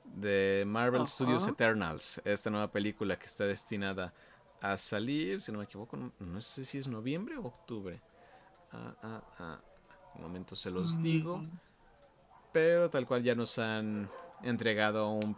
[0.04, 1.08] de Marvel.
[1.08, 4.14] Studios Eternals, esta nueva película que está destinada a
[4.78, 8.02] salir, si no me equivoco, no, sé si es noviembre o octubre.
[8.72, 9.60] Ah, ah, ah.
[10.16, 11.44] Un momento se los digo.
[12.52, 14.10] Pero tal cual ya nos han
[14.42, 15.38] entregado un,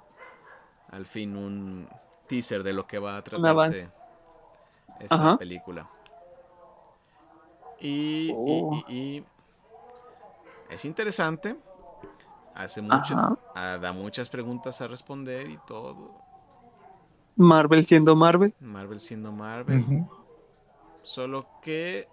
[0.90, 1.90] al fin un
[2.28, 3.92] teaser de lo que va a tratarse
[5.00, 5.38] esta Ajá.
[5.38, 5.90] película.
[7.82, 8.84] Y, Oh.
[8.88, 9.26] y- y
[10.70, 11.58] es interesante.
[12.56, 13.16] Hace mucho,
[13.56, 16.14] ah, da muchas preguntas a responder y todo.
[17.36, 18.54] Marvel siendo Marvel.
[18.60, 20.06] Marvel siendo Marvel.
[21.02, 22.08] Solo que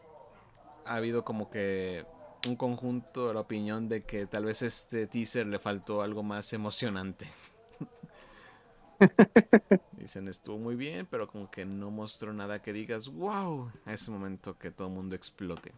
[0.85, 2.07] ha habido como que
[2.49, 6.53] un conjunto de la opinión de que tal vez este teaser le faltó algo más
[6.53, 7.27] emocionante.
[9.99, 14.11] Dicen estuvo muy bien, pero como que no mostró nada que digas, wow, a ese
[14.11, 15.73] momento que todo el mundo explote.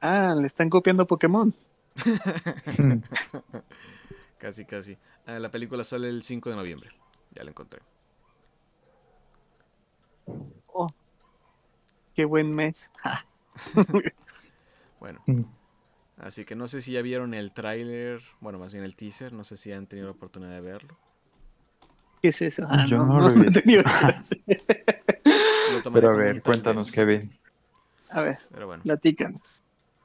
[0.00, 1.54] Ah, le están copiando Pokémon.
[4.38, 4.98] Casi, casi.
[5.24, 6.90] Ah, la película sale el 5 de noviembre.
[7.34, 7.80] Ya la encontré.
[10.66, 10.88] Oh,
[12.16, 12.90] qué buen mes.
[14.98, 15.42] Bueno, Mm.
[16.18, 19.44] así que no sé si ya vieron el tráiler, bueno, más bien el teaser, no
[19.44, 20.96] sé si han tenido la oportunidad de verlo.
[22.22, 22.66] ¿Qué es eso?
[22.68, 24.42] Ah, Yo no, no he no he tenido chance.
[25.92, 26.90] Pero a ver, cuéntanos.
[26.90, 27.30] Kevin.
[28.08, 28.82] A ver, Pero bueno.
[28.82, 29.62] platícanos.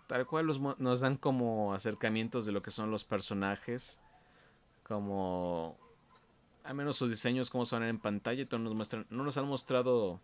[0.08, 4.02] Tal cual los nos dan como acercamientos de lo que son los personajes.
[4.84, 5.78] como
[6.66, 10.20] al menos sus diseños, cómo son en pantalla, y nos muestran, no nos han mostrado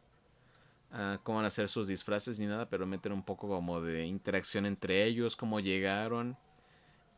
[1.23, 4.65] cómo van a hacer sus disfraces ni nada, pero meten un poco como de interacción
[4.65, 6.37] entre ellos, cómo llegaron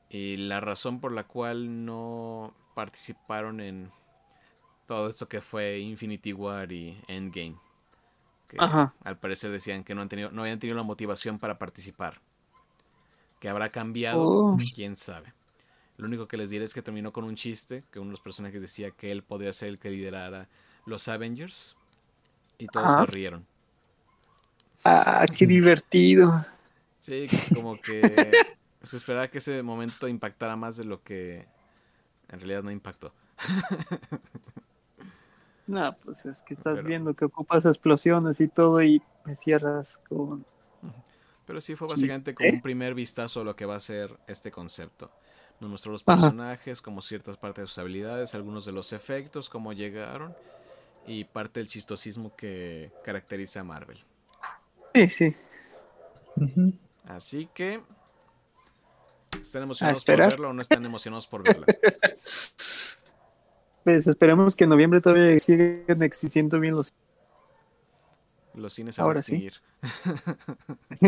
[0.10, 3.92] y la razón por la cual no participaron en
[4.88, 7.58] todo esto que fue Infinity War y Endgame.
[8.48, 12.20] Que al parecer decían que no, han tenido, no habían tenido la motivación para participar.
[13.40, 14.58] Que habrá cambiado, oh.
[14.74, 15.34] quién sabe.
[15.98, 18.22] Lo único que les diré es que terminó con un chiste, que uno de los
[18.22, 20.50] personajes decía que él podría ser el que liderara
[20.86, 21.76] los Avengers.
[22.58, 23.46] Y todos se rieron.
[24.84, 26.46] Ah, qué divertido.
[27.00, 28.02] Sí, como que
[28.82, 31.46] se esperaba que ese momento impactara más de lo que
[32.30, 33.14] en realidad no impactó.
[35.68, 40.46] no, pues es que estás viendo que ocupas explosiones y todo y me cierras con...
[41.46, 44.52] Pero sí fue básicamente como un primer vistazo a lo que va a ser este
[44.52, 45.12] concepto.
[45.60, 49.74] Nos mostró los personajes, como ciertas partes de sus habilidades, algunos de los efectos, cómo
[49.74, 50.36] llegaron
[51.08, 54.00] y parte del chistosismo que caracteriza a Marvel.
[54.94, 55.36] Sí, sí.
[57.06, 57.82] Así que
[59.42, 61.66] ¿Están emocionados por verla o no están emocionados por verla?
[63.82, 66.94] Pues esperemos que en noviembre todavía sigan existiendo bien los
[68.54, 69.54] los cines a extinguir.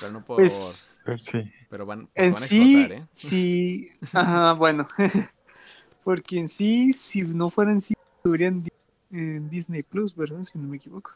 [0.00, 1.52] pero no por pues, sí.
[1.68, 3.06] pero van, en van a sí, explotar, ¿eh?
[3.12, 4.88] sí, ajá, bueno,
[6.04, 8.66] porque en sí, si no fueran sí, estarían
[9.12, 10.44] en Disney Plus, ¿verdad?
[10.44, 11.12] Si no me equivoco.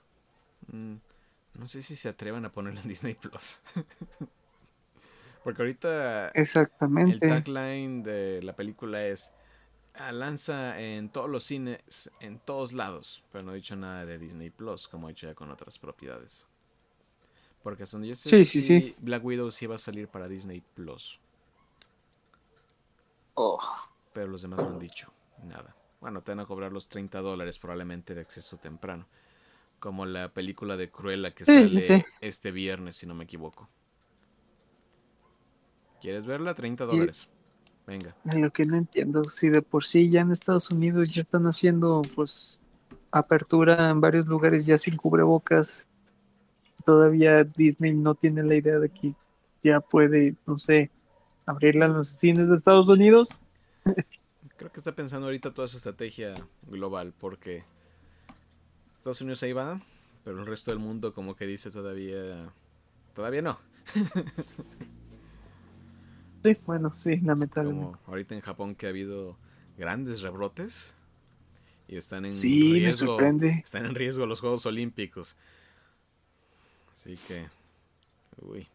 [0.73, 0.95] Mm,
[1.55, 3.61] no sé si se atrevan a ponerlo en Disney Plus.
[5.43, 7.15] Porque ahorita Exactamente.
[7.15, 9.33] el tagline de la película es
[9.95, 14.19] ah, lanza en todos los cines, en todos lados, pero no he dicho nada de
[14.19, 16.49] Disney Plus, como he dicho ya con otras propiedades.
[17.63, 21.19] Porque donde yo sé sí, sí, Black Widow sí va a salir para Disney Plus.
[23.35, 23.59] Oh.
[24.13, 25.13] Pero los demás no han dicho
[25.43, 25.75] nada.
[26.01, 29.07] Bueno, te van a cobrar los 30 dólares probablemente de acceso temprano.
[29.85, 33.69] Como la película de Cruella que sale este viernes, si no me equivoco.
[36.01, 36.55] ¿Quieres verla?
[36.55, 37.29] 30 dólares.
[37.87, 38.17] Venga.
[38.35, 42.01] Lo que no entiendo, si de por sí ya en Estados Unidos ya están haciendo
[42.15, 42.63] pues
[43.11, 45.85] apertura en varios lugares ya sin cubrebocas,
[46.87, 49.13] todavía Disney no tiene la idea de que
[49.63, 50.91] ya puede, no sé,
[51.45, 53.29] abrirla en los cines de Estados Unidos.
[54.57, 57.65] Creo que está pensando ahorita toda su estrategia global porque
[59.05, 59.83] Estados Unidos ahí va,
[60.25, 62.51] pero el resto del mundo como que dice todavía
[63.13, 63.59] todavía no.
[66.43, 67.97] Sí, bueno, sí, lamentablemente.
[67.97, 69.39] Como ahorita en Japón que ha habido
[69.79, 70.95] grandes rebrotes
[71.89, 73.63] y están en sí, me sorprende.
[73.65, 75.39] Están en riesgo los Juegos Olímpicos.
[76.93, 77.49] Así que,
[78.43, 78.69] uy.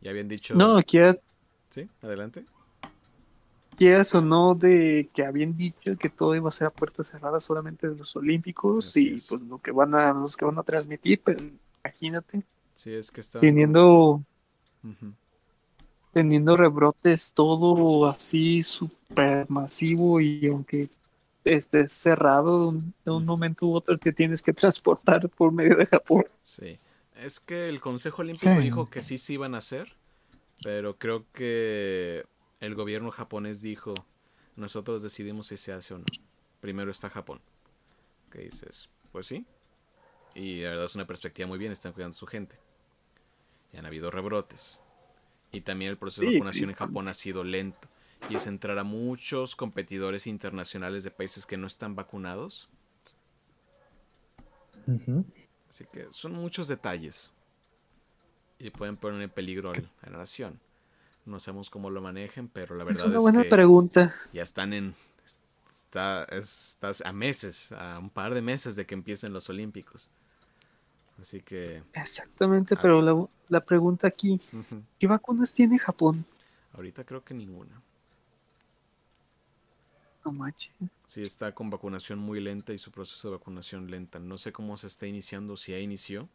[0.00, 0.56] Ya habían dicho.
[0.56, 0.98] No, aquí.
[1.70, 2.44] Sí, adelante.
[4.14, 7.88] O no de que habían dicho que todo iba a ser a puertas cerradas solamente
[7.88, 11.42] de los Olímpicos y pues lo que van a los que van a transmitir, pero
[11.84, 12.42] imagínate.
[12.74, 14.22] Sí, es que está teniendo
[16.12, 20.88] teniendo rebrotes, todo así súper masivo y aunque
[21.44, 22.72] esté cerrado
[23.04, 26.24] de un momento u otro te tienes que transportar por medio de Japón.
[26.42, 26.78] Sí,
[27.16, 29.92] es que el Consejo Olímpico dijo que sí se iban a hacer,
[30.62, 32.24] pero creo que
[32.60, 33.94] el gobierno japonés dijo,
[34.56, 36.04] nosotros decidimos si se hace o no.
[36.60, 37.40] Primero está Japón.
[38.30, 38.88] ¿Qué dices?
[39.12, 39.44] Pues sí.
[40.34, 42.58] Y la verdad es una perspectiva muy bien, están cuidando a su gente.
[43.72, 44.80] Y han habido rebrotes.
[45.52, 47.88] Y también el proceso de vacunación en Japón ha sido lento.
[48.28, 52.68] Y es entrar a muchos competidores internacionales de países que no están vacunados.
[55.68, 57.30] Así que son muchos detalles.
[58.58, 60.60] Y pueden poner en peligro a la nación.
[61.26, 64.14] No sabemos cómo lo manejen, pero la verdad es, una buena pregunta.
[64.32, 64.94] ya están en.
[65.66, 70.10] Está, estás a meses, a un par de meses de que empiecen los Olímpicos.
[71.18, 71.82] Así que.
[71.94, 74.40] Exactamente, pero la, la, pregunta aquí:
[74.98, 76.24] ¿qué vacunas tiene Japón?
[76.74, 77.80] Ahorita creo que ninguna.
[80.24, 80.72] No manches.
[81.04, 84.18] Sí, está con vacunación muy lenta y su proceso de vacunación lenta.
[84.18, 86.28] No sé cómo se está iniciando, si ya inició,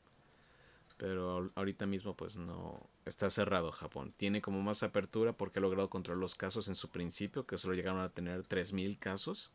[1.00, 4.14] pero ahorita mismo pues no está cerrado Japón.
[4.18, 7.74] Tiene como más apertura porque ha logrado controlar los casos en su principio, que solo
[7.74, 9.50] llegaron a tener 3.000 casos,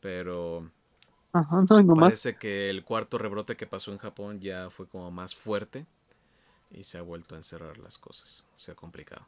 [0.00, 0.70] pero
[2.00, 5.84] Parece que el cuarto rebrote que pasó en Japón ya fue como más fuerte
[6.70, 8.46] y se ha vuelto a encerrar las cosas.
[8.56, 9.26] Se ha complicado.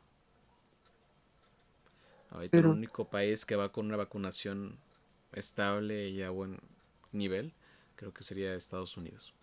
[2.31, 4.79] Ahorita el único país que va con una vacunación
[5.33, 6.61] estable y a buen
[7.13, 7.53] nivel
[7.97, 9.35] creo que sería Estados Unidos.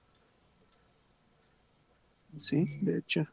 [2.37, 3.25] Sí, de hecho.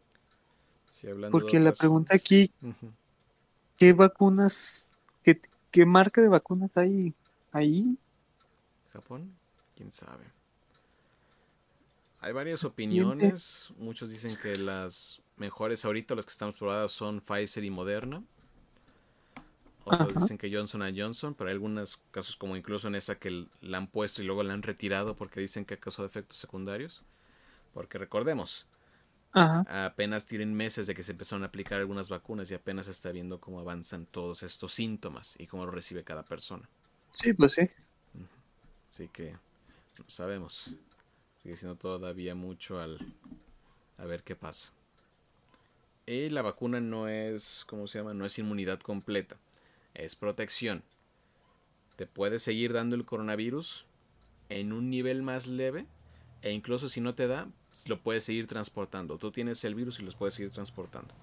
[1.31, 2.51] Porque la pregunta aquí,
[3.77, 4.89] ¿qué vacunas
[5.25, 5.41] ¿Qué,
[5.71, 7.15] qué marca de vacunas hay
[7.51, 7.97] ahí?
[8.93, 9.35] ¿Japón?
[9.75, 10.25] ¿Quién sabe?
[12.21, 13.73] Hay varias opiniones.
[13.79, 18.23] Muchos dicen que las mejores ahorita, las que estamos probadas, son Pfizer y Moderna.
[19.85, 23.79] Otros dicen que Johnson Johnson, pero hay algunos casos como incluso en esa que la
[23.79, 27.03] han puesto y luego la han retirado porque dicen que acaso de efectos secundarios.
[27.75, 28.69] Porque recordemos,
[29.35, 33.41] apenas tienen meses de que se empezaron a aplicar algunas vacunas y apenas está viendo
[33.41, 36.69] cómo avanzan todos estos síntomas y cómo lo recibe cada persona.
[37.11, 37.69] Sí, pues sí.
[38.89, 40.75] Así que no sabemos.
[41.43, 42.99] Sigue siendo todavía mucho al
[43.99, 44.73] a ver qué pasa.
[46.07, 48.15] Y la vacuna no es, ¿cómo se llama?
[48.15, 49.37] No es inmunidad completa
[49.95, 50.83] es protección.
[51.97, 53.87] Te puede seguir dando el coronavirus
[54.49, 55.87] en un nivel más leve
[56.43, 57.49] e incluso si no te da,
[57.87, 59.19] lo puedes seguir transportando.
[59.19, 61.15] Tú tienes el virus y los puedes seguir transportando.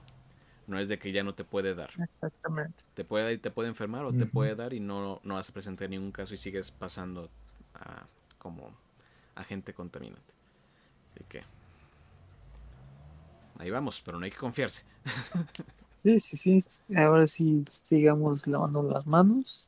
[0.67, 1.89] No es de que ya no te puede dar.
[2.01, 2.83] Exactamente.
[2.93, 5.49] Te puede dar y te puede enfermar o te puede dar y no, no vas
[5.49, 7.29] a presentar ningún caso y sigues pasando
[7.73, 8.05] a,
[8.37, 8.71] como
[9.35, 10.33] agente contaminante.
[11.13, 11.43] Así que
[13.57, 14.83] ahí vamos, pero no hay que confiarse.
[16.03, 16.59] Sí, sí, sí.
[16.95, 19.67] Ahora sí sigamos lavando las manos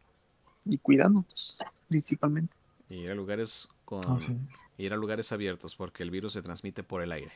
[0.66, 2.56] y cuidándonos, principalmente.
[2.90, 4.20] Y ir a lugares con
[4.78, 7.32] ir a lugares abiertos porque el virus se transmite por el aire.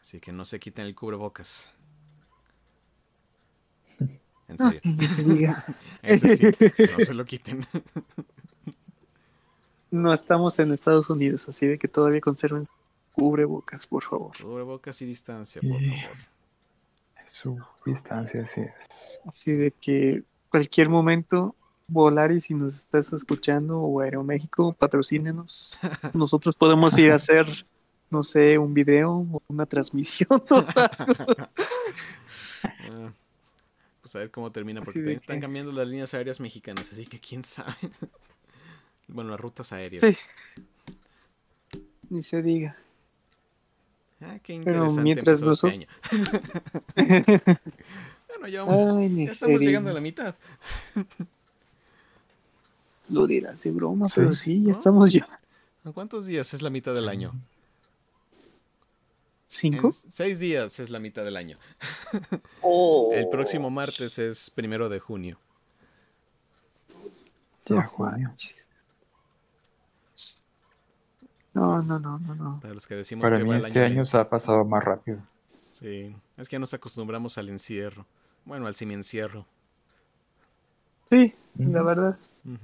[0.00, 1.72] Así que no se quiten el cubrebocas.
[4.48, 4.80] En serio.
[6.02, 6.46] Ese sí,
[6.96, 7.66] no se lo quiten.
[9.90, 12.62] no estamos en Estados Unidos, así de que todavía conserven
[13.10, 14.36] cubrebocas, por favor.
[14.40, 16.36] Cubrebocas y distancia, por favor
[17.42, 18.72] su distancia, así es.
[19.26, 21.54] Así de que cualquier momento,
[21.88, 25.80] Volaris, si nos estás escuchando, o Aeroméxico, patrocínenos.
[26.14, 27.46] Nosotros podemos ir a hacer,
[28.10, 30.42] no sé, un video o una transmisión.
[32.88, 33.12] Ah,
[34.00, 37.44] pues a ver cómo termina, porque están cambiando las líneas aéreas mexicanas, así que quién
[37.44, 37.74] sabe.
[39.08, 40.00] bueno, las rutas aéreas.
[40.00, 40.16] Sí.
[42.08, 42.76] Ni se diga.
[44.20, 44.92] Ah, qué interesante.
[44.94, 45.86] Pero mientras este año.
[48.28, 50.34] bueno, ya, vamos, ya estamos llegando a la mitad.
[53.10, 55.28] Lo dirás de broma, pero sí, ya estamos ya.
[55.84, 57.32] ¿En cuántos días es la mitad del año?
[59.44, 59.92] ¿Cinco?
[59.92, 61.56] seis días es la mitad del año.
[62.62, 63.12] oh.
[63.12, 65.38] El próximo martes es primero de junio.
[67.66, 68.34] Ya, Juan.
[71.54, 72.60] No, no, no, no, no.
[72.60, 75.18] Para los que decimos Para mí este año, se ha pasado más rápido.
[75.70, 78.04] Sí, es que ya nos acostumbramos al encierro.
[78.44, 79.46] Bueno, al semi-encierro.
[81.10, 82.18] Sí, la verdad.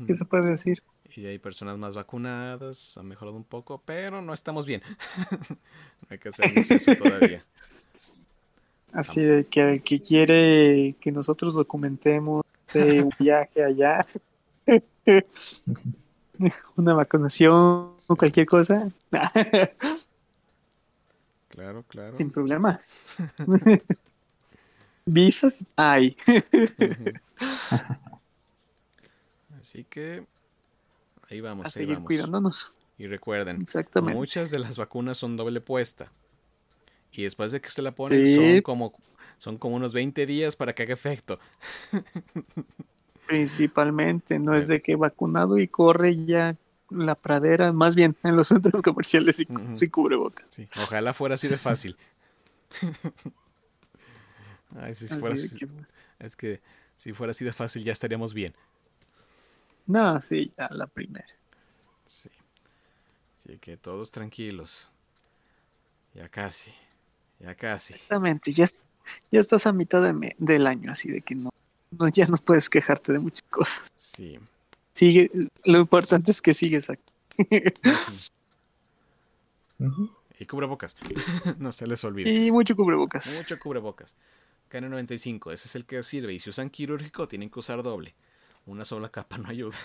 [0.06, 0.82] ¿Qué se puede decir?
[1.14, 4.80] Y hay personas más vacunadas, ha mejorado un poco, pero no estamos bien.
[5.30, 5.56] no
[6.08, 7.44] hay que hacer eso todavía.
[8.92, 14.00] Así de que el que quiere que nosotros documentemos un viaje allá,
[16.76, 18.90] una vacunación o cualquier cosa.
[21.48, 22.16] claro, claro.
[22.16, 22.96] Sin problemas.
[25.04, 26.16] Visas hay.
[29.72, 30.26] Así que
[31.30, 31.64] ahí vamos.
[31.64, 32.70] A seguir cuidándonos.
[32.98, 33.64] Y recuerden,
[34.12, 36.12] muchas de las vacunas son doble puesta.
[37.10, 38.92] Y después de que se la ponen, son como
[39.38, 41.40] son como unos 20 días para que haga efecto.
[43.26, 46.54] Principalmente, no es de que vacunado y corre ya
[46.90, 50.44] la pradera, más bien en los centros comerciales y, uh cubre boca.
[50.82, 51.96] Ojalá fuera así de fácil.
[56.18, 56.60] es que
[56.96, 58.54] si fuera así de fácil ya estaríamos bien.
[59.86, 61.26] No, sí, ya la primera.
[62.04, 62.30] Sí.
[63.34, 64.88] Así que todos tranquilos.
[66.14, 66.72] Ya casi.
[67.40, 67.94] Ya casi.
[67.94, 68.66] Exactamente, ya,
[69.30, 71.52] ya estás a mitad del año, así de que no
[71.98, 73.90] no, ya no puedes quejarte de muchas cosas.
[73.96, 74.38] Sí.
[74.92, 75.30] Sigue,
[75.64, 77.02] lo importante es que sigues aquí.
[80.38, 80.96] Y cubrebocas.
[81.58, 82.30] no se les olvide.
[82.30, 83.36] Y mucho cubrebocas.
[83.36, 84.14] Mucho cubrebocas.
[84.70, 86.32] KN95, ese es el que sirve.
[86.32, 88.14] Y si usan quirúrgico, tienen que usar doble.
[88.66, 89.76] Una sola capa no ayuda.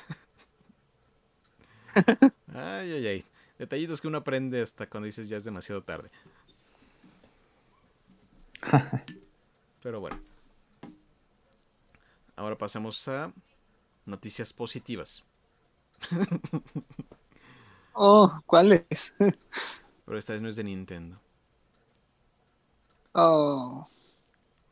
[2.53, 3.25] ay, ay, ay.
[3.57, 6.11] Detallitos que uno aprende hasta cuando dices ya es demasiado tarde.
[9.81, 10.19] Pero bueno.
[12.35, 13.33] Ahora pasamos a
[14.05, 15.23] noticias positivas.
[17.93, 19.13] oh, ¿cuáles?
[20.05, 21.19] Pero esta vez no es de Nintendo.
[23.13, 23.87] Oh.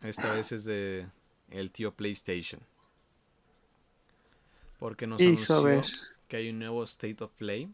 [0.01, 1.09] Esta vez es de
[1.49, 2.61] el tío PlayStation.
[4.79, 5.81] Porque nos anunció
[6.27, 7.71] que hay un nuevo State of Play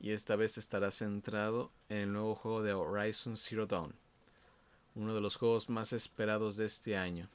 [0.00, 3.94] y esta vez estará centrado en el nuevo juego de Horizon Zero Dawn,
[4.94, 7.28] uno de los juegos más esperados de este año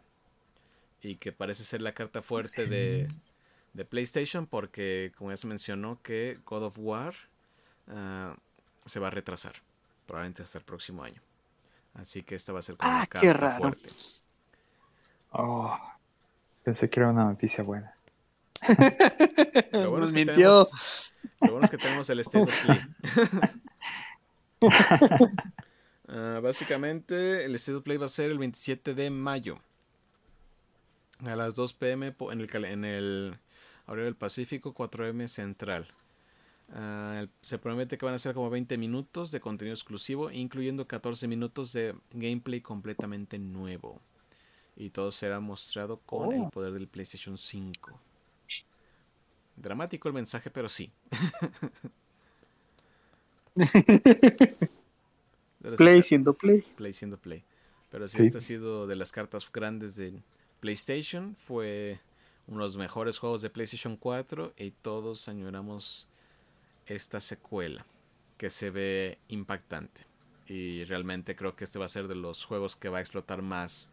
[1.02, 3.10] y que parece ser la carta fuerte de,
[3.74, 7.14] de PlayStation porque, como ya se mencionó, que God of War
[7.90, 8.36] ah,
[8.86, 9.56] se va a retrasar,
[10.08, 11.22] probablemente hasta el próximo año.
[11.94, 13.60] Así que esta va a ser como Ah, la qué carta raro.
[13.60, 13.90] fuerte.
[15.32, 15.78] Oh,
[16.64, 17.94] pensé que era una noticia buena.
[19.72, 20.36] Lo bueno, Nos es que mintió.
[20.66, 22.80] tenemos, lo bueno es que tenemos el State of Play.
[26.08, 29.58] Ah, básicamente, el State of Play va a ser el 27 de mayo.
[31.26, 33.38] A las 2 pm en el, en el
[33.88, 35.88] horario del Pacífico, 4 m central.
[36.74, 41.28] Ah, se promete que van a ser como 20 minutos de contenido exclusivo, incluyendo 14
[41.28, 44.02] minutos de gameplay completamente nuevo.
[44.76, 46.50] Y todo será mostrado con el Oh.
[46.50, 47.98] poder del PlayStation 5.
[49.56, 50.92] Dramático el mensaje, pero sí.
[55.62, 56.62] Pero sí, Play siendo Play.
[56.76, 57.44] Play siendo Play.
[57.90, 58.24] Pero sí, Sí.
[58.24, 60.22] esta ha sido de las cartas grandes de
[60.60, 61.36] PlayStation.
[61.36, 62.00] Fue
[62.48, 66.08] uno de los mejores juegos de PlayStation 4 y todos añoramos
[66.88, 67.86] esta secuela
[68.38, 70.06] que se ve impactante.
[70.48, 73.42] Y realmente creo que este va a ser de los juegos que va a explotar
[73.42, 73.90] más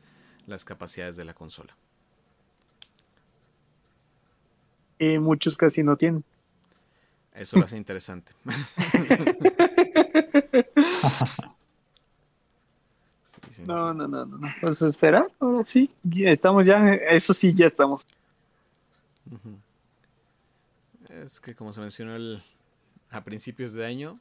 [0.46, 1.76] las capacidades de la consola.
[5.00, 6.22] Y muchos casi no tienen.
[7.34, 8.32] Eso lo hace interesante.
[13.24, 14.38] Sí, sí, No, no, no, no.
[14.38, 14.48] no.
[14.60, 15.90] Pues esperar, ahora sí.
[16.16, 18.06] Estamos ya, eso sí, ya estamos.
[21.08, 22.42] Es que como se mencionó el-
[23.10, 24.18] a principios de año,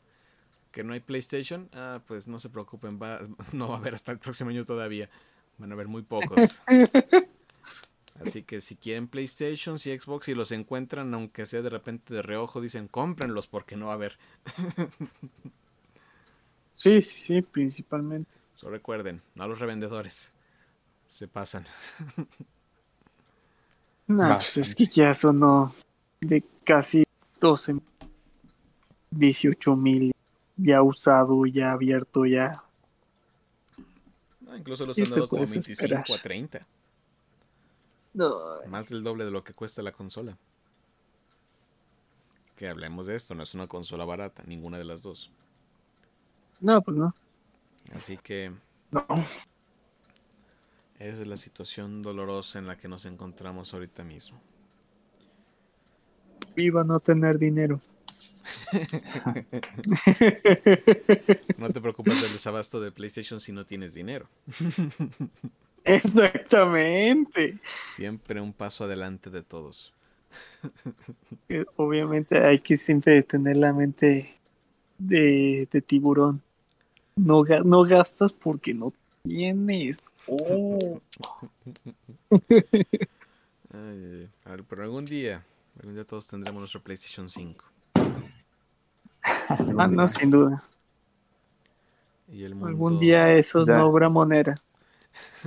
[0.71, 3.19] que no hay PlayStation, ah, pues no se preocupen, va-
[3.53, 5.09] no va a haber hasta el próximo año todavía.
[5.57, 6.61] Van a haber muy pocos.
[8.26, 12.22] Así que si quieren PlayStation y Xbox y los encuentran, aunque sea de repente de
[12.22, 14.17] reojo, dicen cómprenlos porque no va a haber.
[16.76, 18.32] Sí, sí, sí, principalmente.
[18.53, 20.32] Solo recuerden, no a los revendedores.
[21.07, 21.65] Se pasan.
[24.07, 25.72] No, pues es que ya sonó
[26.20, 27.03] de casi
[27.39, 27.76] 12,
[29.11, 30.11] 18 mil
[30.57, 32.63] ya usado, ya abierto, ya.
[34.41, 36.05] No, incluso los ¿Qué han dado como puedes 25 esperar?
[36.11, 36.67] a 30.
[38.14, 38.32] No,
[38.68, 40.38] Más del doble de lo que cuesta la consola.
[42.55, 45.32] Que hablemos de esto, no es una consola barata, ninguna de las dos.
[46.60, 47.14] no pues no.
[47.95, 48.51] Así que
[48.91, 49.05] No.
[50.99, 54.41] esa es la situación dolorosa en la que nos encontramos ahorita mismo.
[56.55, 57.80] Viva no tener dinero.
[61.57, 64.28] No te preocupes del desabasto de PlayStation si no tienes dinero.
[65.95, 67.57] Exactamente.
[67.87, 69.93] Siempre un paso adelante de todos.
[71.77, 74.35] Obviamente hay que siempre tener la mente
[74.97, 76.41] de, de tiburón.
[77.15, 80.01] No, ga- no gastas porque no tienes.
[80.31, 81.01] Oh.
[83.73, 84.29] Ay.
[84.45, 85.43] A ver, pero algún día,
[85.79, 87.65] algún día todos tendremos nuestro PlayStation 5.
[89.23, 90.63] Ah, no, sin duda.
[92.31, 93.77] Y el mundo, Algún día eso Ya.
[93.79, 94.53] no habrá moneda.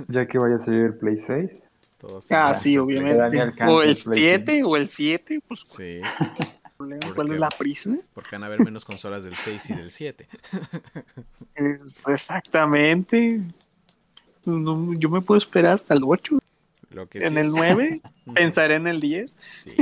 [0.07, 1.69] Ya que vaya a salir el Play 6.
[1.97, 3.21] todos Ah, sí, obviamente.
[3.67, 5.99] O el el Play 7, o el 7, pues Sí,
[6.77, 7.91] ¿cuál ¿Por es la prisa?
[8.13, 10.27] porque van a haber menos consolas del 6 y del 7.
[11.55, 13.39] Es exactamente.
[14.45, 16.39] No, yo me puedo esperar hasta el 8.
[16.89, 18.33] Lo que sí En el es- 9, Ujú.
[18.35, 19.37] pensaré en el 10.
[19.63, 19.75] Sí.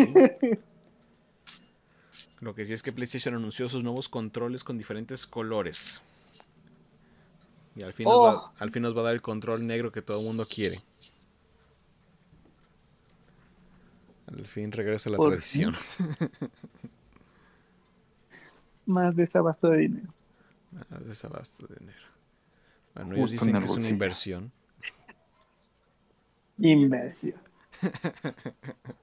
[2.39, 6.10] Lo que sí es que PlayStation anunció sus nuevos controles con diferentes colores.
[7.75, 8.51] Y al fin, nos, va, Oh.
[8.57, 10.83] al fin nos va a dar el control negro que todo el mundo quiere.
[14.27, 15.73] Al fin regresa la Por tradición.
[18.85, 20.13] Más desabasto de dinero.
[20.89, 21.99] Ah, desabasto de dinero.
[22.95, 24.51] Bueno, ellos Justo dicen en el que es una inversión.
[26.57, 27.39] Inversión.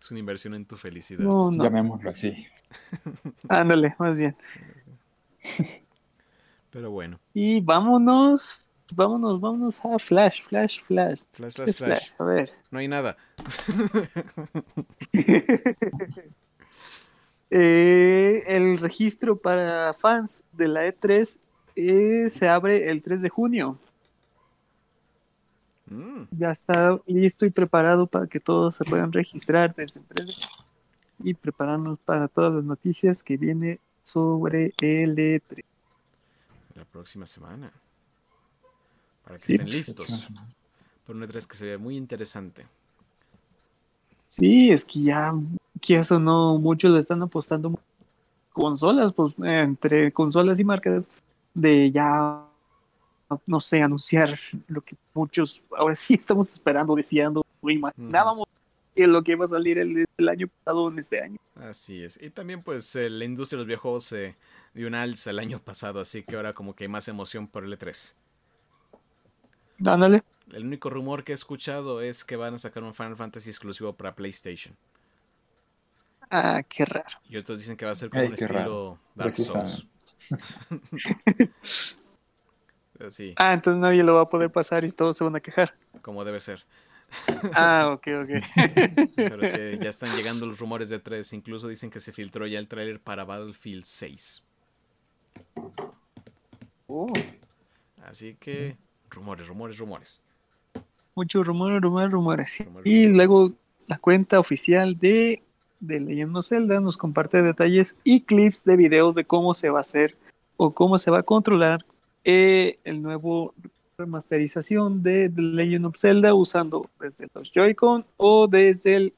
[0.00, 1.20] Es una inversión en tu felicidad.
[1.22, 1.62] No, no.
[1.62, 2.46] Llamémoslo así.
[3.50, 4.34] Ándale, más bien.
[6.70, 8.66] Pero bueno, Y vámonos.
[8.92, 11.22] Vámonos, vámonos a Flash, Flash, Flash.
[11.32, 12.10] flash, ¿Qué flash, flash.
[12.18, 12.52] A ver.
[12.70, 13.16] No hay nada.
[17.52, 21.36] Eh, el registro para fans de la E3
[21.74, 23.76] eh, se abre el 3 de junio.
[25.86, 30.26] Mm, Ya está listo y preparado para que todos se puedan registrar desde el 3
[30.28, 30.34] de
[31.22, 35.64] y prepararnos para todas las noticias que viene sobre el E E3.
[36.74, 37.72] La próxima semana.
[39.24, 39.52] Para que Sí.
[39.54, 40.28] estén listos.
[41.06, 42.66] Por una 3 que se ve muy interesante.
[44.28, 45.34] Sí, es que ya,
[45.80, 47.78] que eso no, muchos le están apostando
[48.52, 51.06] consolas, pues entre consolas y marcas
[51.54, 52.44] de ya,
[53.46, 58.46] no sé, anunciar lo que muchos ahora sí estamos esperando, deseando imaginábamos
[58.94, 61.38] que lo que iba a salir el, el, año pasado en este año.
[61.56, 62.20] Así es.
[62.22, 64.36] Y también pues eh, la industria de los videojuegos se
[64.74, 67.64] dio un alza el año pasado, así que ahora como que hay más emoción por
[67.64, 68.14] el E3.
[69.86, 70.22] Ándale.
[70.52, 73.92] El único rumor que he escuchado es que van a sacar un Final Fantasy exclusivo
[73.94, 74.76] para PlayStation.
[76.30, 77.18] Ah, qué raro.
[77.28, 78.98] Y otros dicen que va a ser como Ay, un estilo raro.
[79.14, 79.36] Dark.
[79.36, 79.86] Souls.
[83.10, 85.74] Sí, Ah, entonces nadie lo va a poder pasar y todos se van a quejar.
[86.02, 86.66] como debe ser.
[87.54, 89.10] Ah, ok, ok.
[89.16, 91.32] Pero sí, ya están llegando los rumores de 3.
[91.32, 94.42] Incluso dicen que se filtró ya el tráiler para Battlefield 6.
[96.86, 97.12] Oh,
[98.04, 98.76] Así que
[99.10, 100.22] rumores, rumores, rumores.
[101.14, 102.60] muchos rumores, rumores, rumores.
[102.60, 103.10] Y rumores.
[103.12, 103.52] luego
[103.86, 105.42] la cuenta oficial de,
[105.80, 109.78] de Legend of Zelda nos comparte detalles y clips de videos de cómo se va
[109.78, 110.16] a hacer
[110.56, 111.84] o cómo se va a controlar
[112.24, 113.54] eh, el nuevo
[114.00, 119.14] remasterización de The Legend of Zelda usando desde los Joy-Con o desde el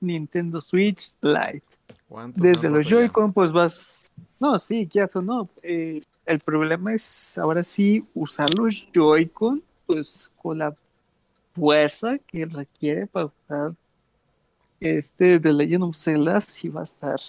[0.00, 1.62] Nintendo Switch Lite.
[2.08, 2.86] ¿Cuántos Desde los?
[2.86, 4.10] Joy-Con, pues vas.
[4.40, 5.48] No, sí, ya o no.
[5.62, 10.74] Eh, el problema es ahora sí usar los Joy-Con, pues con la
[11.54, 13.74] fuerza que requiere para usar
[14.80, 17.20] este The Legend of Zelda, sí va a estar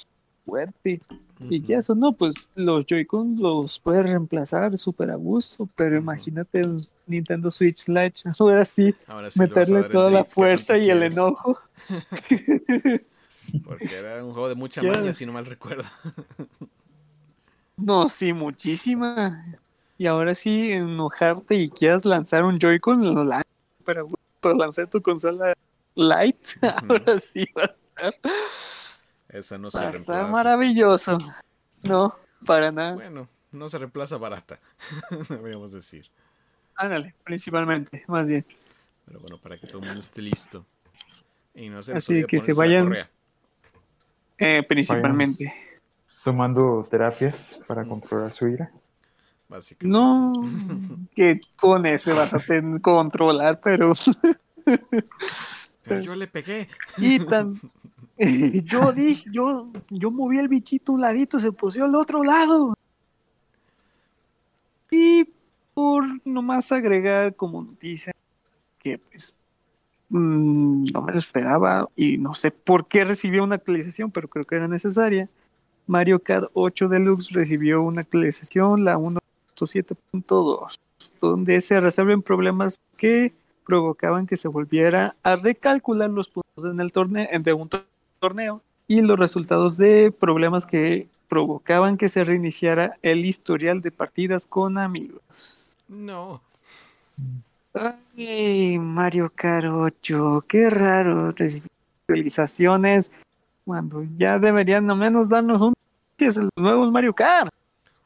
[0.46, 1.02] fuerte.
[1.48, 6.64] Y ya o no, pues los Joy-Con los puedes reemplazar súper a gusto, pero imagínate
[6.64, 11.58] un Nintendo Switch Lite, ahora sí, Ahora meterle toda la fuerza y el enojo.
[13.66, 15.84] Porque era un juego de mucha maña, si no mal recuerdo.
[17.78, 19.46] No, sí, muchísima.
[19.98, 23.48] Y ahora sí, enojarte y quieras lanzar un Joy-Con, lo lanzas,
[23.86, 24.08] pero
[24.40, 25.54] para lanzar tu consola
[25.96, 28.16] Lite, ahora sí va a estar,
[29.30, 30.28] Esa no se reemplaza.
[30.28, 31.18] maravilloso.
[31.84, 32.16] No,
[32.46, 32.96] para nada.
[32.96, 34.60] Bueno, no se reemplaza barata,
[35.30, 36.10] deberíamos decir.
[36.76, 38.46] Ándale, principalmente, más bien.
[39.06, 40.66] Pero bueno, para que todo el mundo esté listo.
[41.54, 43.10] Y no se Así que se vayan- correa,
[44.38, 45.54] Eh, principalmente.
[46.24, 47.36] Tomando terapias
[47.68, 48.72] para controlar su ira.
[49.48, 49.88] básicamente.
[49.98, 50.34] No,
[51.16, 53.92] que con ese vas a ten- controlar, pero.
[55.90, 56.68] Pero yo le pegué.
[56.98, 57.60] Y tan.
[58.66, 62.76] Yo dije, yo, yo moví el bichito un ladito, se puso al otro lado.
[64.92, 65.30] Y
[65.74, 68.12] por nomás agregar como noticia
[68.80, 69.38] que pues
[70.10, 74.44] mm, no me lo esperaba y no sé por qué recibió una actualización, pero creo
[74.44, 75.30] que era necesaria.
[75.88, 80.78] Mario Kart 8 Deluxe recibió una actualización, la 1.7.2,
[81.22, 83.34] donde se resuelven problemas que
[83.70, 87.86] provocaban que se volviera a recalcular los puntos en el torneo de un tor-
[88.20, 94.48] torneo y los resultados de problemas que provocaban que se reiniciara el historial de partidas
[94.48, 95.78] con amigos.
[95.88, 96.42] No.
[97.76, 99.32] Ay, Mario
[99.86, 101.70] 8, qué raro recibir
[102.02, 103.12] actualizaciones
[103.66, 105.76] cuando ya deberían al menos darnos un
[106.18, 107.52] es el nuevo Mario Kart.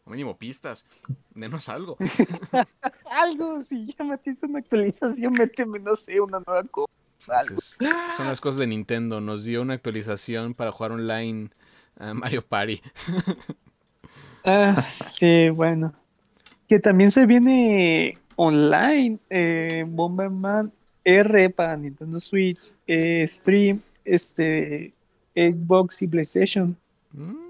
[0.05, 0.85] O mínimo pistas.
[1.33, 1.97] Denos algo.
[3.09, 6.91] Algo, si ya metiste una actualización, méteme, no sé, una nueva cosa.
[7.25, 7.77] Entonces,
[8.17, 9.21] son las cosas de Nintendo.
[9.21, 11.51] Nos dio una actualización para jugar online
[11.97, 12.81] a Mario Party.
[14.45, 14.85] Ah,
[15.17, 15.93] sí, bueno.
[16.67, 20.69] Que también se viene online eh, Bomberman
[21.03, 24.93] R para Nintendo Switch, eh, Stream, este,
[25.33, 26.77] Xbox y PlayStation.
[27.13, 27.42] Mm,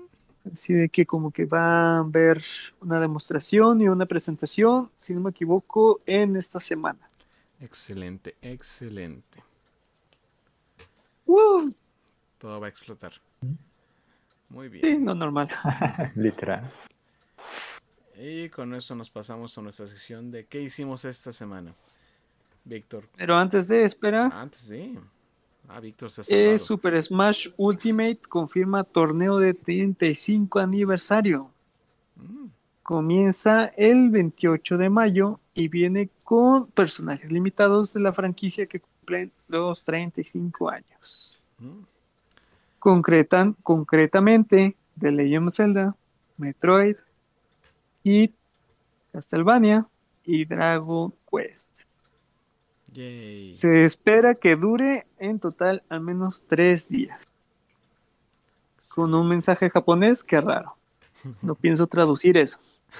[0.51, 2.43] Así de que como que va a haber
[2.81, 6.99] una demostración y una presentación, si no me equivoco, en esta semana.
[7.61, 9.41] Excelente, excelente.
[11.25, 11.71] Uh,
[12.37, 13.13] Todo va a explotar.
[14.49, 15.05] Muy sí, bien.
[15.05, 15.49] no normal.
[16.15, 16.69] Literal.
[18.19, 21.73] Y con eso nos pasamos a nuestra sección de qué hicimos esta semana.
[22.65, 24.97] Víctor, Pero antes de, espera, antes de...
[25.67, 26.59] Ah, Víctor eh.
[26.59, 31.49] Super Smash Ultimate confirma torneo de 35 aniversario.
[32.15, 32.47] Mm,
[32.83, 39.31] Comienza el 28 de mayo y viene con personajes limitados de la franquicia que cumplen
[39.47, 41.39] los 35 años.
[41.59, 41.85] mm.
[42.79, 45.95] Concretan, concretamente The Legend of Zelda,
[46.37, 46.97] Metroid,
[48.03, 48.33] Hit,
[49.13, 49.87] Castlevania
[50.25, 51.69] y Dragon Quest.
[52.93, 53.53] Yay.
[53.53, 57.27] Se espera que dure en total al menos tres días.
[58.95, 60.75] Con un mensaje japonés, qué raro.
[61.41, 62.59] No pienso traducir eso.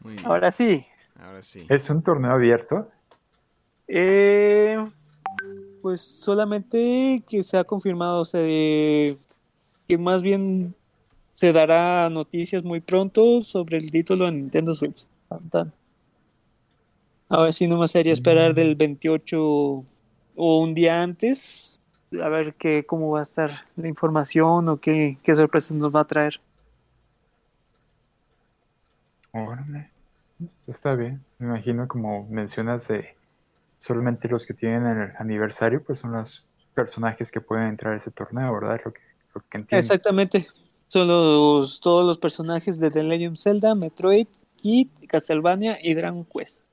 [0.00, 0.26] Muy bien.
[0.26, 0.84] Ahora sí,
[1.18, 1.66] Ahora sí.
[1.68, 2.88] ¿Es un torneo abierto?
[3.86, 4.76] Eh,
[5.82, 9.18] pues solamente que se ha confirmado, o sea, de-
[9.86, 10.74] que más bien
[11.34, 15.04] se dará noticias muy pronto sobre el título en Nintendo Switch.
[15.28, 15.72] Tan, tan.
[17.30, 19.84] Ahora sí, nomás sería esperar del 28 o
[20.34, 21.80] un día antes,
[22.20, 26.00] a ver qué, cómo va a estar la información o qué, qué sorpresas nos va
[26.00, 26.40] a traer.
[29.30, 29.90] Órale.
[30.66, 31.24] Está bien.
[31.38, 33.14] Me imagino, como mencionas, de
[33.78, 38.10] solamente los que tienen el aniversario, pues son los personajes que pueden entrar a ese
[38.10, 38.80] torneo, ¿verdad?
[38.84, 39.00] Lo que,
[39.36, 39.78] lo que entiendo.
[39.78, 40.48] Exactamente.
[40.88, 44.26] Son los, todos los personajes de The Legend of Zelda, Metroid,
[44.56, 46.64] Kid, Castlevania y Dragon Quest.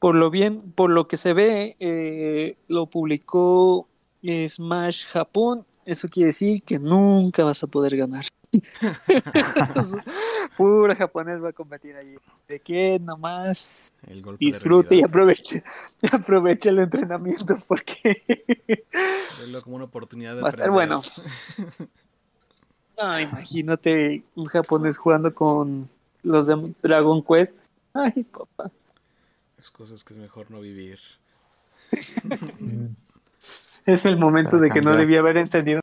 [0.00, 3.86] Por lo bien, por lo que se ve, eh, lo publicó
[4.24, 5.66] Smash Japón.
[5.84, 8.24] Eso quiere decir que nunca vas a poder ganar.
[10.56, 12.16] Puro japonés va a competir allí.
[12.48, 15.62] De que nomás El golpe disfrute y aproveche,
[16.10, 18.22] aproveche el entrenamiento porque
[19.38, 21.02] Verlo como una oportunidad de va a estar bueno.
[22.98, 25.86] Ah, imagínate un japonés jugando con
[26.22, 27.56] los de Dragon Quest.
[27.94, 28.70] Ay, papá.
[29.60, 30.98] Es cosas que es mejor no vivir.
[33.86, 35.80] Es el momento Para de que no debía haber encendido.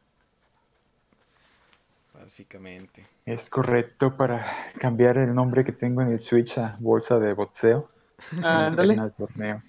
[2.14, 3.08] Básicamente.
[3.26, 7.90] Es correcto para cambiar el nombre que tengo en el Switch a bolsa de boxeo.
[8.44, 9.00] Ándale.
[9.00, 9.64] Al torneo.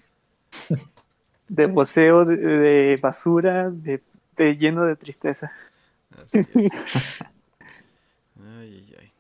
[1.49, 4.03] De voceo, de, de basura, de,
[4.37, 5.51] de lleno de tristeza.
[6.23, 6.55] Así es.
[6.59, 6.71] Ay,
[8.39, 9.11] ay, ay.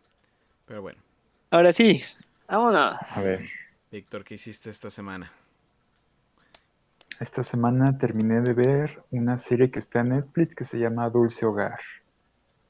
[0.66, 1.00] Pero bueno,
[1.50, 2.04] Ahora sí,
[2.46, 2.98] vámonos.
[3.16, 3.48] A ver,
[3.90, 5.32] Víctor, ¿qué hiciste esta semana?
[7.20, 11.44] esta semana terminé de ver una serie que está en Netflix que se llama Dulce
[11.44, 11.80] Hogar.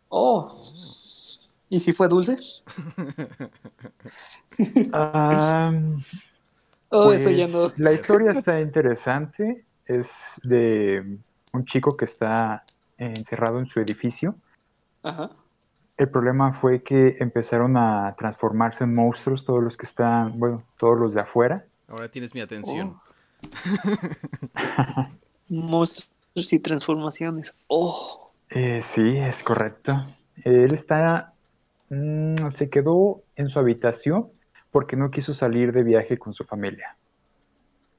[0.08, 0.62] Oh.
[1.68, 2.36] ¿Y si fue dulce?
[6.90, 7.84] Oh, eso ya Pues, no.
[7.84, 9.66] La historia está interesante.
[9.84, 10.08] Es
[10.42, 11.18] de
[11.52, 12.64] un chico que está
[12.96, 14.34] encerrado en su edificio.
[15.02, 15.30] Ajá.
[15.98, 20.96] El problema fue que empezaron a transformarse en monstruos todos los que están, bueno, todos
[20.96, 21.64] los de afuera.
[21.88, 23.00] Ahora tienes mi atención.
[25.48, 27.58] Monstruos y transformaciones.
[27.66, 28.30] Oh.
[28.50, 30.06] Eh, sí, es correcto.
[30.44, 31.32] Él está,
[31.90, 34.28] mm, se quedó en su habitación
[34.70, 36.96] porque no quiso salir de viaje con su familia.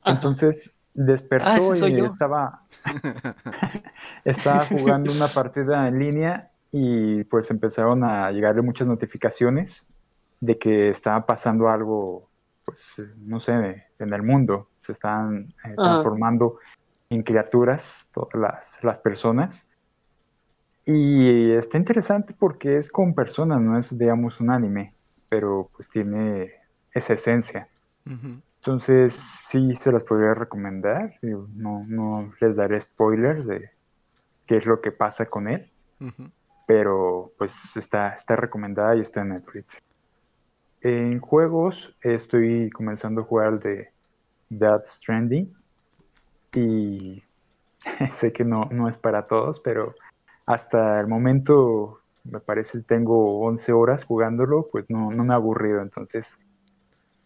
[0.03, 0.15] Ajá.
[0.15, 2.63] Entonces despertó Ah, y estaba,
[4.23, 9.87] estaba jugando una partida en línea y pues empezaron a llegarle muchas notificaciones
[10.39, 12.29] de que estaba pasando algo,
[12.65, 13.53] pues no sé,
[13.99, 14.69] en el mundo.
[14.81, 15.83] Se están eh, Ajá.
[15.83, 16.59] transformando
[17.09, 19.67] en criaturas todas las, las personas.
[20.85, 24.95] Y está interesante porque es con personas, no es, digamos, un anime,
[25.29, 26.51] pero pues tiene
[26.93, 27.69] esa esencia.
[28.61, 31.13] Entonces, sí se las podría recomendar.
[31.21, 33.69] No, no les daré spoilers de
[34.47, 36.31] qué es lo que pasa con él, Ujú.
[36.69, 39.79] Pero pues está, está recomendada y está en Netflix.
[40.81, 43.89] En juegos estoy comenzando a jugar el de
[44.49, 45.51] Death Stranding
[46.53, 47.23] y
[48.19, 49.95] sé que no, no es para todos, pero
[50.45, 55.81] hasta el momento me parece tengo 11 horas jugándolo, pues no, no me ha aburrido,
[55.81, 56.27] entonces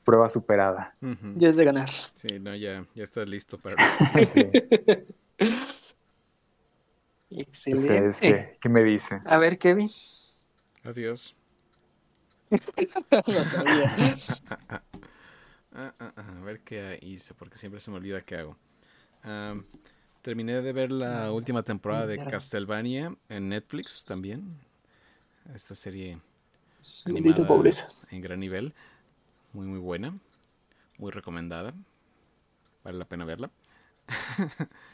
[0.05, 0.95] prueba superada.
[1.01, 1.33] Ujú.
[1.35, 1.89] Ya es de ganar.
[2.13, 3.75] Sí, no, ya, ya estás listo para.
[3.97, 4.29] Sí.
[7.35, 8.09] Excelente.
[8.09, 9.21] ¿Ustedes qué, qué me dicen?
[9.25, 9.89] A ver, Kevin.
[10.83, 11.35] Adiós.
[13.27, 13.95] Lo sabía.
[15.75, 18.55] Ah, ah, ah, a ver qué hice, porque siempre se me olvida qué hago.
[19.23, 19.65] Am,
[20.21, 24.59] terminé de ver la última temporada de Castlevania en Netflix también.
[25.51, 26.19] Esta serie
[27.05, 27.89] animada pobreza.
[28.11, 28.75] en gran nivel.
[29.51, 30.15] Muy, muy buena.
[30.99, 31.73] Muy recomendada.
[32.83, 33.49] Vale la pena verla.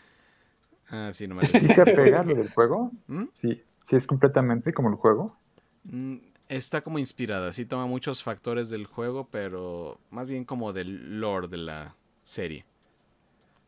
[0.89, 2.91] ah, sí, no me ¿Sí se apega a lo del juego?
[3.07, 3.25] ¿Mm?
[3.33, 5.35] Sí, sí es completamente como el juego.
[5.83, 6.17] Mm,
[6.49, 11.47] Está como inspirada, sí toma muchos factores del juego, pero más bien como del lore
[11.47, 12.65] de la serie.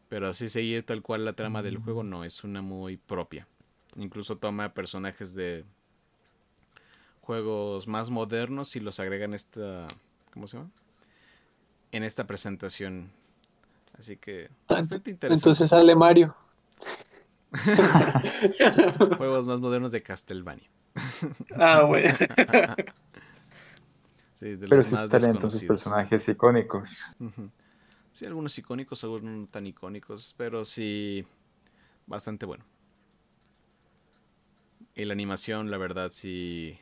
[0.09, 3.47] Pero así seguir tal cual la trama del juego no, es una muy propia.
[3.97, 5.63] Incluso toma personajes de
[7.21, 9.87] juegos más modernos y los agrega en esta,
[10.33, 10.71] ¿cómo se llama?
[11.91, 13.11] En esta presentación.
[13.97, 15.35] Así que bastante interesante.
[15.35, 16.35] Entonces sale Mario.
[19.17, 20.69] Juegos más modernos de Castlevania.
[21.59, 22.13] Ah, bueno.
[24.35, 25.67] Sí, de Pero los más desconocidos.
[25.67, 26.89] personajes icónicos.
[28.11, 31.25] Sí, algunos icónicos, algunos no tan icónicos, pero sí
[32.07, 32.65] bastante bueno.
[34.95, 36.77] Y la animación, la verdad, sí,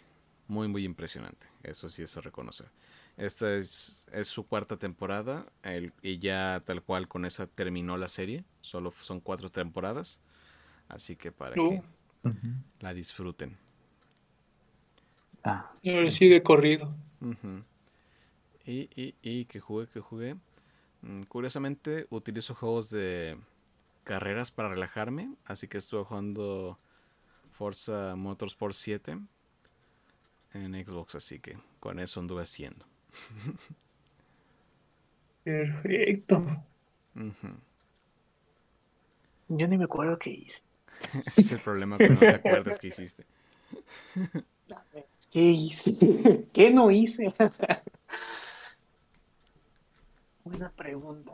[0.47, 1.47] muy, muy impresionante.
[1.63, 2.70] Eso sí es a reconocer.
[3.17, 8.07] Esta es, es su cuarta temporada el- y ya tal cual con esa terminó la
[8.07, 8.45] serie.
[8.61, 10.20] Solo son cuatro temporadas.
[10.89, 11.81] Así que para que Uh.
[12.81, 13.57] La disfruten.
[15.43, 16.93] Ah, Ahora sí de corrido.
[18.65, 20.35] Y, y, y que jugué, que jugué.
[21.01, 23.37] Mm, Curiosamente, utilizo juegos de
[24.03, 26.79] carreras para relajarme, así que estuve jugando
[27.53, 29.19] Forza Motorsport 7
[30.53, 32.85] en Xbox, así que con eso anduve haciendo.
[35.43, 36.35] Perfecto.
[39.49, 40.61] Yo ni me acuerdo qué hice.
[41.26, 43.26] Ese es el problema cuando no te acuerdas que hiciste.
[45.32, 46.45] ¿Qué hice?
[46.54, 47.32] ¿Qué no hice?
[50.43, 51.34] Buena pregunta.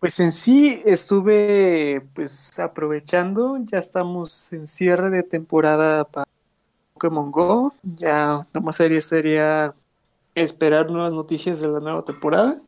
[0.00, 6.26] Pues en sí estuve pues aprovechando, ya estamos en cierre de temporada para
[6.94, 9.74] Pokémon Go, ya lo más serio sería
[10.34, 12.58] esperar nuevas noticias de la nueva temporada.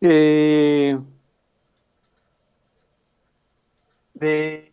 [0.00, 0.98] Eh,
[4.20, 4.70] de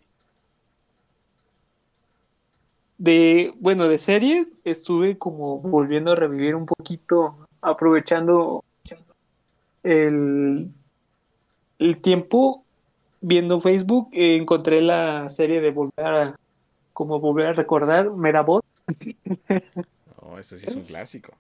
[2.98, 8.64] de, bueno, de series, estuve como volviendo a revivir un poquito, aprovechando
[9.84, 10.72] el,
[11.80, 12.64] el tiempo
[13.22, 16.36] viendo Facebook, eh, encontré la serie de volver a,
[16.93, 18.64] como volver a recordar, Merabot.
[20.22, 21.34] Oh, ese sí es un clásico.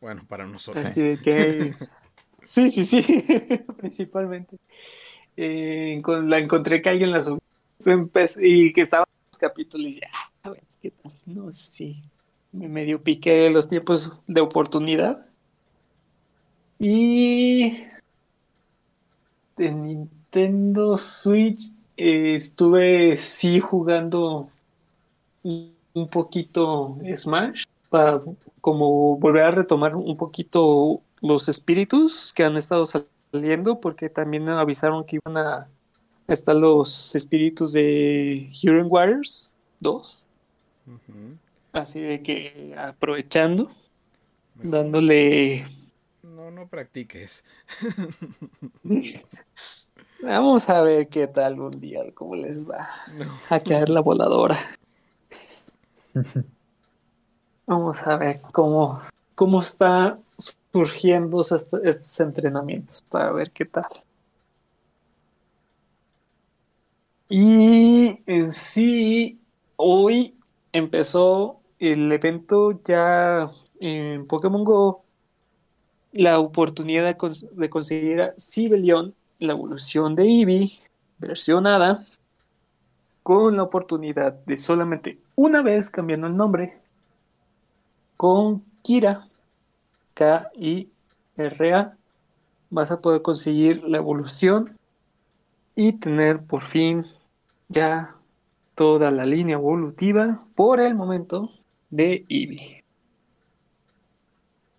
[0.00, 0.84] Bueno, para nosotros.
[0.84, 1.70] Así de que,
[2.42, 3.02] sí, sí, sí,
[3.78, 4.56] principalmente.
[5.36, 7.40] Eh, la encontré que alguien la subió
[8.40, 10.08] y que estaban los capítulos y ya,
[10.42, 11.12] a ver, ¿qué tal?
[11.26, 12.02] No, sí,
[12.52, 15.26] me medio piqué los tiempos de oportunidad.
[16.78, 17.78] Y
[19.56, 24.50] de Nintendo Switch eh, estuve sí jugando
[25.42, 28.20] un poquito Smash para
[28.60, 33.13] como volver a retomar un poquito los espíritus que han estado saliendo
[33.80, 35.68] porque también avisaron que iban a
[36.28, 40.26] estar los espíritus de Hero Warriors 2
[40.86, 41.36] Ujú.
[41.72, 43.70] así de que aprovechando
[44.54, 45.66] dándole
[46.22, 47.44] No, no practiques.
[50.22, 53.26] vamos a ver qué tal un día cómo les va No.
[53.50, 54.58] a caer la voladora
[57.66, 59.00] Vamos a ver cómo,
[59.34, 60.18] cómo está
[60.74, 63.86] surgiendo est- estos entrenamientos para ver qué tal.
[67.28, 69.40] Y en sí,
[69.76, 70.38] hoy
[70.72, 73.48] empezó el evento ya
[73.80, 75.04] en Pokémon Go,
[76.12, 77.16] la oportunidad
[77.52, 80.70] de conseguir a Sibelion, la evolución de Eevee,
[81.18, 82.02] versionada,
[83.24, 86.78] con la oportunidad de solamente una vez cambiando el nombre,
[88.16, 89.28] con Kira,
[90.14, 91.96] K-I-R-A,
[92.70, 94.78] vas a poder conseguir la evolución
[95.76, 97.04] y tener por fin
[97.68, 98.16] ya
[98.74, 101.50] toda la línea evolutiva por el momento
[101.90, 102.84] de Eevee.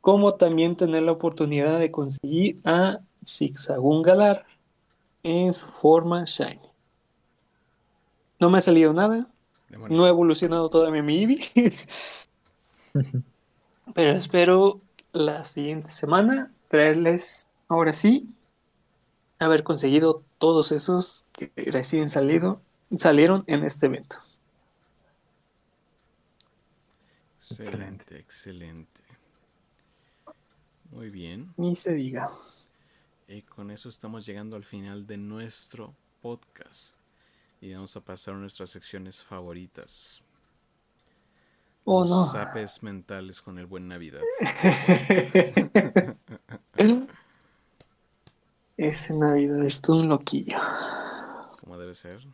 [0.01, 4.45] Como también tener la oportunidad de conseguir a Zigzagoon Galar
[5.23, 6.59] en su forma Shiny.
[8.39, 9.27] No me ha salido nada,
[9.69, 9.97] Demonios.
[9.97, 11.73] no he evolucionado todavía mi Eevee.
[13.93, 14.81] Pero espero
[15.15, 18.29] la siguiente semana traerles, ahora sí,
[19.39, 22.61] haber conseguido todos esos que recién salido,
[22.97, 24.17] salieron en este evento.
[27.37, 29.01] Excelente, excelente.
[30.91, 31.53] Muy bien.
[31.57, 32.31] Ni se diga.
[33.27, 36.95] Y con eso estamos llegando al final de nuestro podcast.
[37.61, 40.21] Y vamos a pasar a nuestras secciones favoritas.
[41.85, 42.25] Oh no.
[42.25, 44.21] Zapes mentales con el buen Navidad.
[48.77, 50.57] Ese Navidad es todo un loquillo.
[51.61, 52.25] Como debe ser.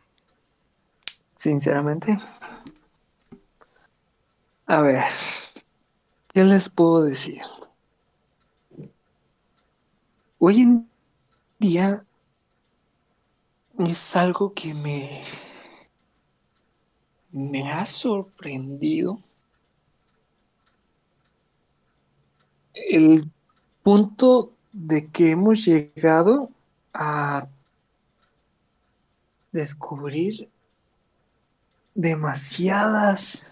[1.36, 2.18] Sinceramente.
[4.66, 5.04] A ver,
[6.32, 7.42] ¿qué les puedo decir?
[10.38, 10.88] Hoy en
[11.58, 12.04] día
[13.78, 15.22] es algo que me,
[17.30, 19.20] me ha sorprendido.
[22.74, 23.30] El
[23.82, 26.50] punto de que hemos llegado
[26.94, 27.46] a
[29.52, 30.48] descubrir
[31.94, 33.46] demasiadas,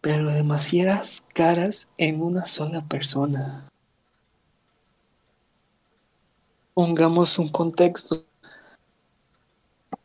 [0.00, 3.70] pero demasiadas caras en una sola persona.
[6.74, 8.24] Pongamos un contexto.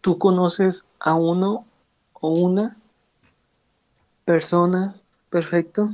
[0.02, 1.66] Tú conoces a uno
[2.14, 2.78] o una
[4.24, 4.96] persona,
[5.32, 5.90] perfecto.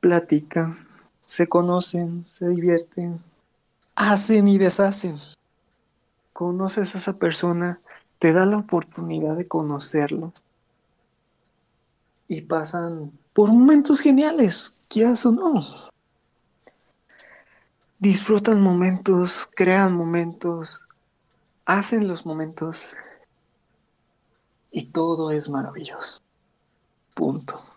[0.00, 0.88] Platican,
[1.20, 3.22] se conocen, se divierten,
[3.94, 5.16] hacen y deshacen.
[6.32, 7.80] Conoces a esa persona,
[8.18, 10.32] te da la oportunidad de conocerlo.
[12.28, 15.60] Y pasan por momentos geniales, quieras o no.
[17.98, 20.86] Disfrutan momentos, crean momentos,
[21.66, 22.96] hacen los momentos
[24.70, 26.18] y todo es maravilloso.
[27.14, 27.69] Punto.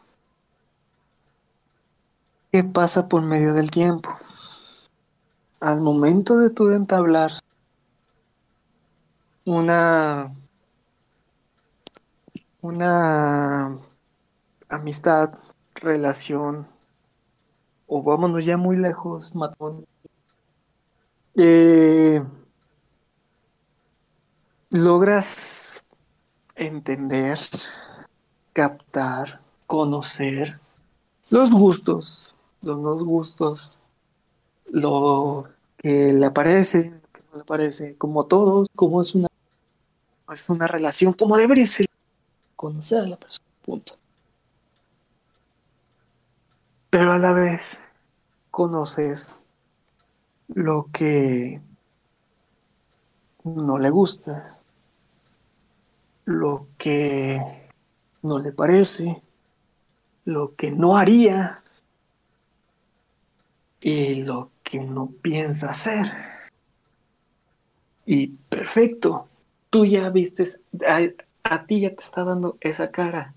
[2.54, 4.16] ¿Qué pasa por medio del tiempo?
[5.60, 7.32] Al momento de tu entablar
[9.44, 10.32] una
[12.62, 13.76] una
[14.70, 15.34] amistad,
[15.74, 16.68] relación,
[17.88, 19.88] o vámonos ya muy lejos, matón.
[21.34, 22.24] Eh,
[24.70, 25.84] logras
[26.54, 27.40] entender,
[28.54, 30.60] captar, conocer
[31.32, 32.33] los gustos,
[32.64, 33.78] los no gustos,
[34.72, 35.46] lo
[35.78, 39.28] que le aparece, lo que no le parece, como todos, como es una,
[40.34, 41.86] es una relación, como debería ser
[42.56, 43.98] conocer a la persona, punto.
[46.90, 47.82] Pero a la vez
[48.50, 49.44] conoces
[50.48, 51.62] lo que
[53.44, 54.60] no le gusta,
[56.26, 57.70] lo que
[58.22, 59.22] no le parece,
[60.24, 61.63] lo que no haría
[63.84, 66.06] y lo que no piensa hacer.
[68.06, 69.28] Y perfecto,
[69.70, 70.62] tú ya vistes,
[71.44, 73.34] a ti ya te está dando esa cara,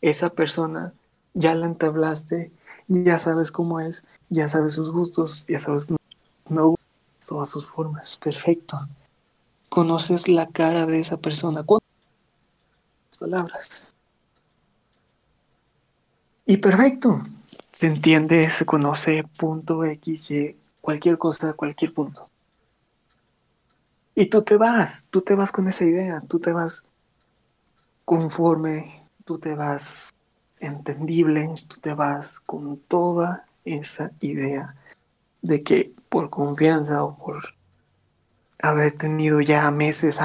[0.00, 0.92] esa persona,
[1.32, 2.50] ya la entablaste,
[2.88, 5.88] ya sabes cómo es, ya sabes sus gustos, ya sabes
[6.48, 6.74] no,
[7.26, 8.78] todas sus formas, perfecto.
[9.68, 11.78] Conoces la cara de esa persona, con
[13.20, 13.86] palabras.
[16.50, 22.26] Y perfecto, se entiende, se conoce punto X, Y, cualquier cosa, cualquier punto.
[24.14, 26.84] Y tú te vas, tú te vas con esa idea, tú te vas
[28.06, 30.08] conforme tú te vas
[30.58, 34.74] entendible, tú te vas con toda esa idea
[35.42, 37.42] de que por confianza o por
[38.62, 40.18] haber tenido ya meses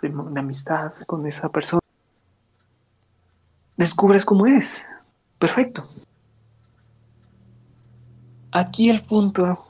[0.00, 1.80] de, de amistad con esa persona,
[3.76, 4.86] descubres cómo es.
[5.40, 5.88] Perfecto.
[8.52, 9.66] Aquí el punto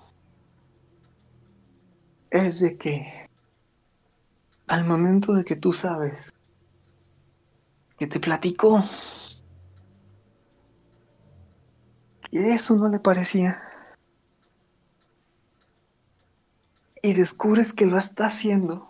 [2.28, 3.30] es de que
[4.66, 6.34] al momento de que tú sabes
[7.96, 8.82] que te platicó.
[12.32, 13.62] Y eso no le parecía.
[17.02, 18.88] Y descubres que lo está haciendo.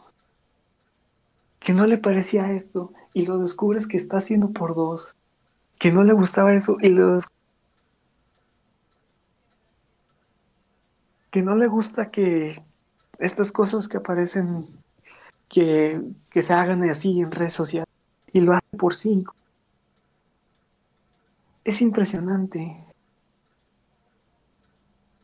[1.59, 2.93] Que no le parecía esto.
[3.13, 5.15] Y lo descubres que está haciendo por dos.
[5.81, 6.77] Que no le gustaba eso.
[6.81, 7.19] Y lo
[11.31, 12.63] que no le gusta que
[13.19, 14.69] estas cosas que aparecen,
[15.49, 17.89] que, que se hagan así en redes sociales
[18.33, 19.35] y lo hace por cinco.
[21.65, 22.85] Es impresionante.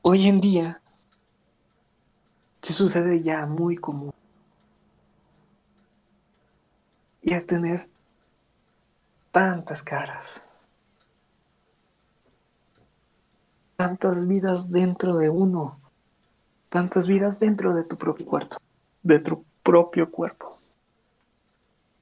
[0.02, 0.80] Hoy en día,
[2.60, 4.12] que sucede ya muy común.
[7.22, 7.88] Y es tener
[9.32, 10.42] tantas caras,
[13.76, 15.78] tantas vidas dentro de uno,
[16.68, 18.56] tantas vidas dentro de tu propio cuerpo,
[19.02, 20.56] de tu propio cuerpo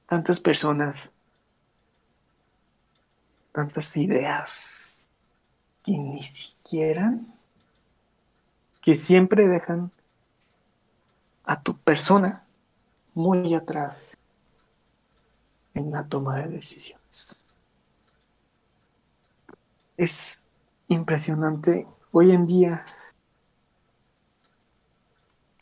[0.07, 1.11] tantas personas,
[3.51, 5.07] tantas ideas
[5.83, 7.17] que ni siquiera,
[8.81, 9.91] que siempre dejan
[11.43, 12.45] a tu persona
[13.13, 14.17] muy atrás
[15.73, 17.45] en la toma de decisiones.
[19.97, 20.44] Es
[20.87, 22.85] impresionante hoy en día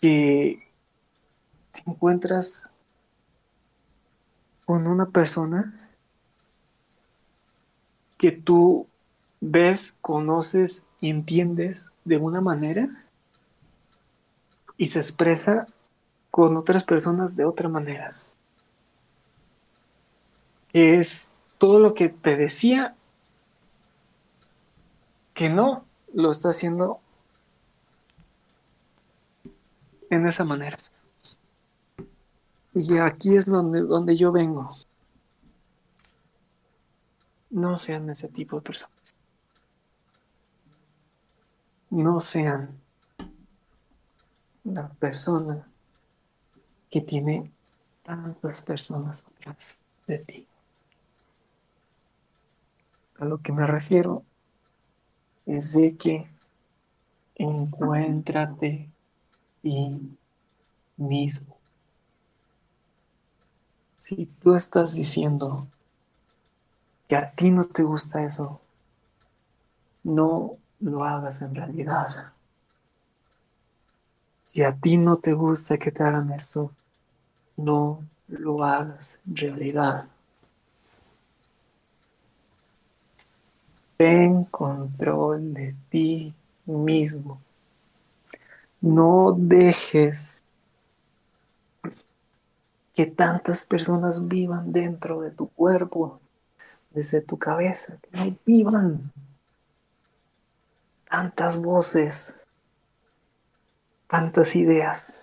[0.02, 0.72] que
[1.72, 2.72] te encuentras
[4.66, 5.90] con una persona
[8.18, 8.88] que tú
[9.42, 13.06] ves, conoces entiendes de una manera
[14.78, 15.68] y se expresa
[16.32, 18.16] con otras personas de otra manera.
[20.72, 22.96] Es todo lo que te decía
[25.34, 27.00] que no lo está haciendo
[30.10, 30.78] en esa manera.
[32.74, 34.76] Y aquí es donde, donde yo vengo.
[37.50, 39.16] No sean ese tipo de personas.
[41.90, 42.80] No sean
[44.64, 45.68] la persona
[46.90, 47.52] que tiene
[48.02, 50.48] tantas personas atrás de ti.
[53.20, 54.24] A lo que me refiero
[55.46, 56.28] es de que
[57.36, 58.90] encuéntrate
[59.62, 59.98] y
[60.98, 61.58] mismo.
[63.98, 65.68] Si tú estás diciendo
[67.08, 68.60] que a ti no te gusta eso,
[70.04, 72.34] no lo hagas en realidad.
[74.44, 76.72] Si a ti no te gusta que te hagan eso,
[77.56, 80.08] no lo hagas en realidad.
[83.98, 86.34] Ten control de ti
[86.66, 87.42] mismo.
[88.82, 90.44] No dejes
[92.94, 96.20] que tantas personas vivan dentro de tu cuerpo,
[96.92, 99.12] desde tu cabeza, que no vivan
[101.10, 102.36] tantas voces,
[104.08, 105.20] tantas ideas,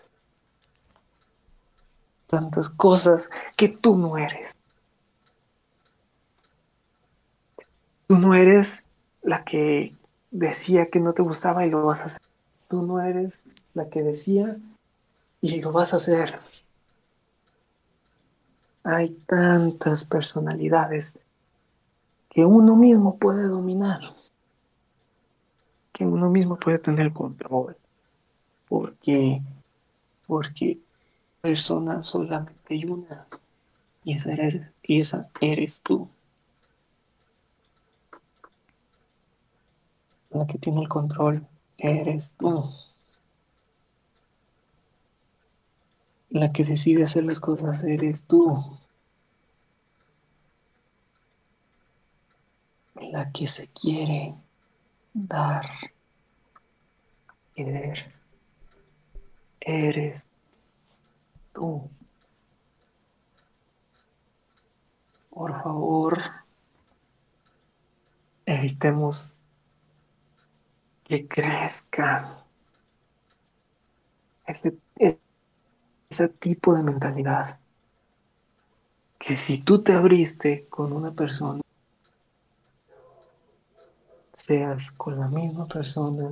[2.27, 4.57] tantas cosas que tú no eres.
[8.11, 8.83] Tú no eres
[9.23, 9.95] la que
[10.33, 12.21] decía que no te gustaba y lo vas a hacer.
[12.67, 13.41] Tú no eres
[13.73, 14.57] la que decía
[15.41, 16.37] y lo vas a hacer.
[18.83, 21.21] Hay tantas personalidades
[22.31, 24.01] que uno mismo puede dominar,
[25.93, 27.77] que uno mismo puede tener control,
[28.69, 29.41] porque,
[30.27, 30.81] porque
[31.41, 33.29] persona solamente hay una,
[34.03, 36.09] y esa eres, y esa eres tú.
[40.31, 42.65] La que tiene el control eres tú.
[46.31, 48.79] La que decide hacer las cosas eres tú.
[52.95, 54.37] La que se quiere
[55.13, 55.69] dar,
[57.57, 58.11] querer,
[59.61, 60.25] eres
[61.53, 61.91] tú.
[65.31, 66.21] Por favor,
[68.47, 69.33] evitemos
[71.11, 72.45] que crezca
[74.47, 74.79] ese,
[76.09, 77.59] ese tipo de mentalidad.
[79.19, 81.63] Que si tú te abriste con una persona,
[84.33, 86.31] seas con la misma persona,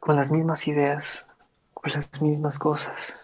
[0.00, 1.26] con las mismas ideas,
[1.72, 3.14] con las mismas cosas.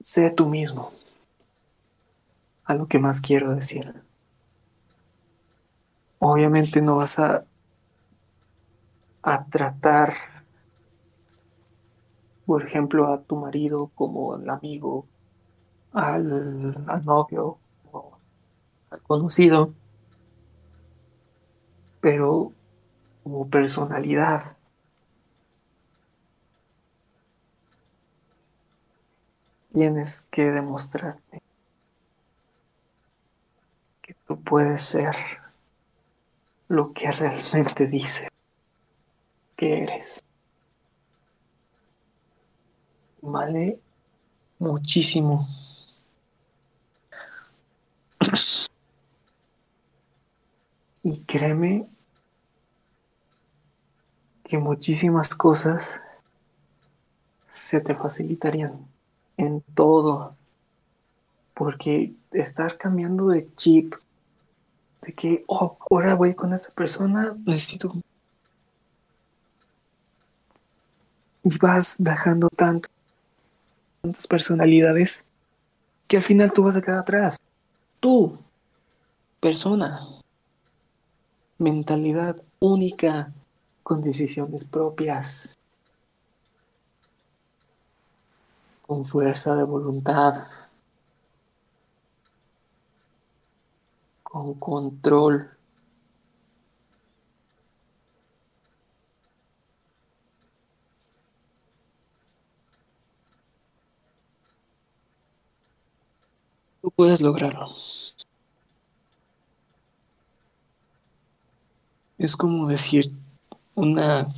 [0.00, 0.94] Sé tú mismo.
[2.66, 3.94] A lo que más quiero decir.
[6.18, 7.44] Obviamente no vas a
[9.26, 10.14] a tratar,
[12.46, 15.04] por ejemplo, a tu marido como el amigo,
[15.92, 17.58] al, al novio
[17.90, 18.18] o
[18.90, 19.74] al conocido,
[22.00, 22.52] pero
[23.24, 24.56] como personalidad.
[29.70, 31.42] Tienes que demostrarte
[34.26, 35.14] tú puedes ser
[36.68, 38.28] lo que realmente dices
[39.56, 40.22] que eres.
[43.22, 43.80] Vale
[44.58, 45.48] muchísimo.
[51.02, 51.88] Y créeme
[54.42, 56.00] que muchísimas cosas
[57.46, 58.86] se te facilitarían
[59.36, 60.34] en todo.
[61.54, 63.94] Porque estar cambiando de chip,
[65.06, 67.94] de que, oh, ahora voy con esa persona, necesito
[71.44, 72.90] y vas dejando tantas
[74.28, 75.22] personalidades
[76.08, 77.36] que al final tú vas a quedar atrás.
[78.00, 78.36] Tú,
[79.38, 80.00] persona,
[81.58, 83.32] mentalidad única,
[83.84, 85.56] con decisiones propias,
[88.84, 90.48] con fuerza de voluntad,
[94.36, 95.50] con control.
[106.82, 107.66] Tú puedes lograrlo.
[112.18, 113.12] Es como decir
[113.74, 114.28] una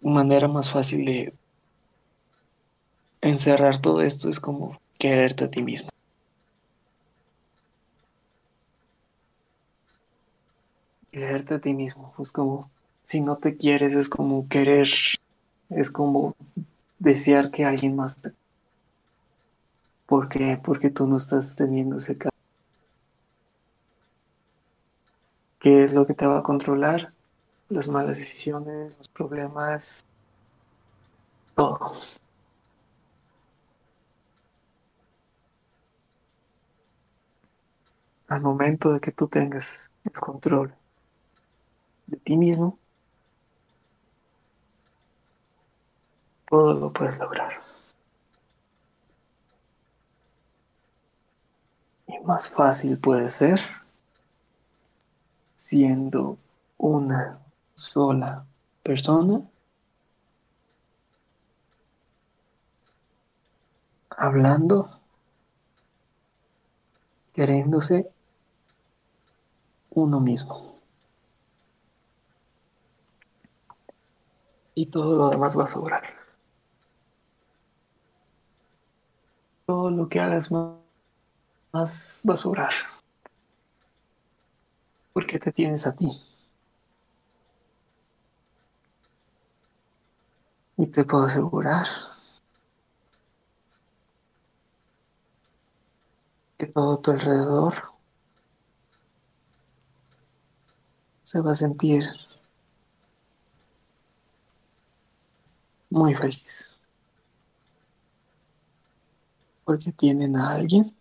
[0.00, 1.34] manera más fácil de
[3.22, 5.93] encerrar todo esto es como quererte a ti mismo.
[11.34, 12.70] Quererte a ti mismo, pues como
[13.02, 14.86] si no te quieres es como querer,
[15.68, 16.36] es como
[17.00, 18.32] desear que alguien más te
[20.06, 20.60] ¿Por qué?
[20.62, 22.38] Porque tú no estás teniendo ese cambio.
[25.58, 27.12] ¿Qué es lo que te va a controlar?
[27.68, 30.04] Las malas decisiones, los problemas,
[31.56, 31.94] todo.
[38.28, 40.74] Al momento de que tú tengas el control
[42.06, 42.78] de ti mismo,
[46.48, 47.54] todo lo puedes lograr.
[52.24, 53.60] más fácil puede ser
[55.54, 56.38] siendo
[56.78, 57.38] una
[57.74, 58.46] sola
[58.82, 59.42] persona
[64.10, 64.88] hablando,
[67.32, 68.10] queriéndose
[69.90, 70.73] uno mismo.
[74.74, 76.02] Y todo lo demás va a sobrar.
[79.66, 82.72] Todo lo que hagas más, va a sobrar.
[85.12, 86.10] Porque te tienes a ti.
[90.76, 91.86] Y te puedo asegurar
[96.58, 97.74] que todo tu alrededor
[101.22, 102.04] se va a sentir
[105.94, 106.70] muy feliz.
[109.64, 110.92] Porque tienen a alguien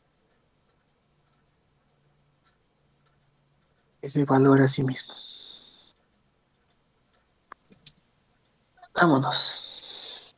[3.99, 5.13] que se valora a sí mismo.
[8.93, 10.35] Vámonos.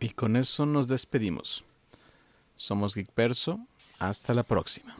[0.00, 1.64] Y con eso nos despedimos.
[2.58, 3.58] Somos Geekverso.
[3.98, 4.92] Hasta la próxima.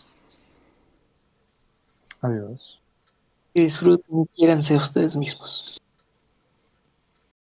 [2.22, 2.80] Adiós.
[3.52, 5.81] Que disfruten, quiéranse ustedes mismos.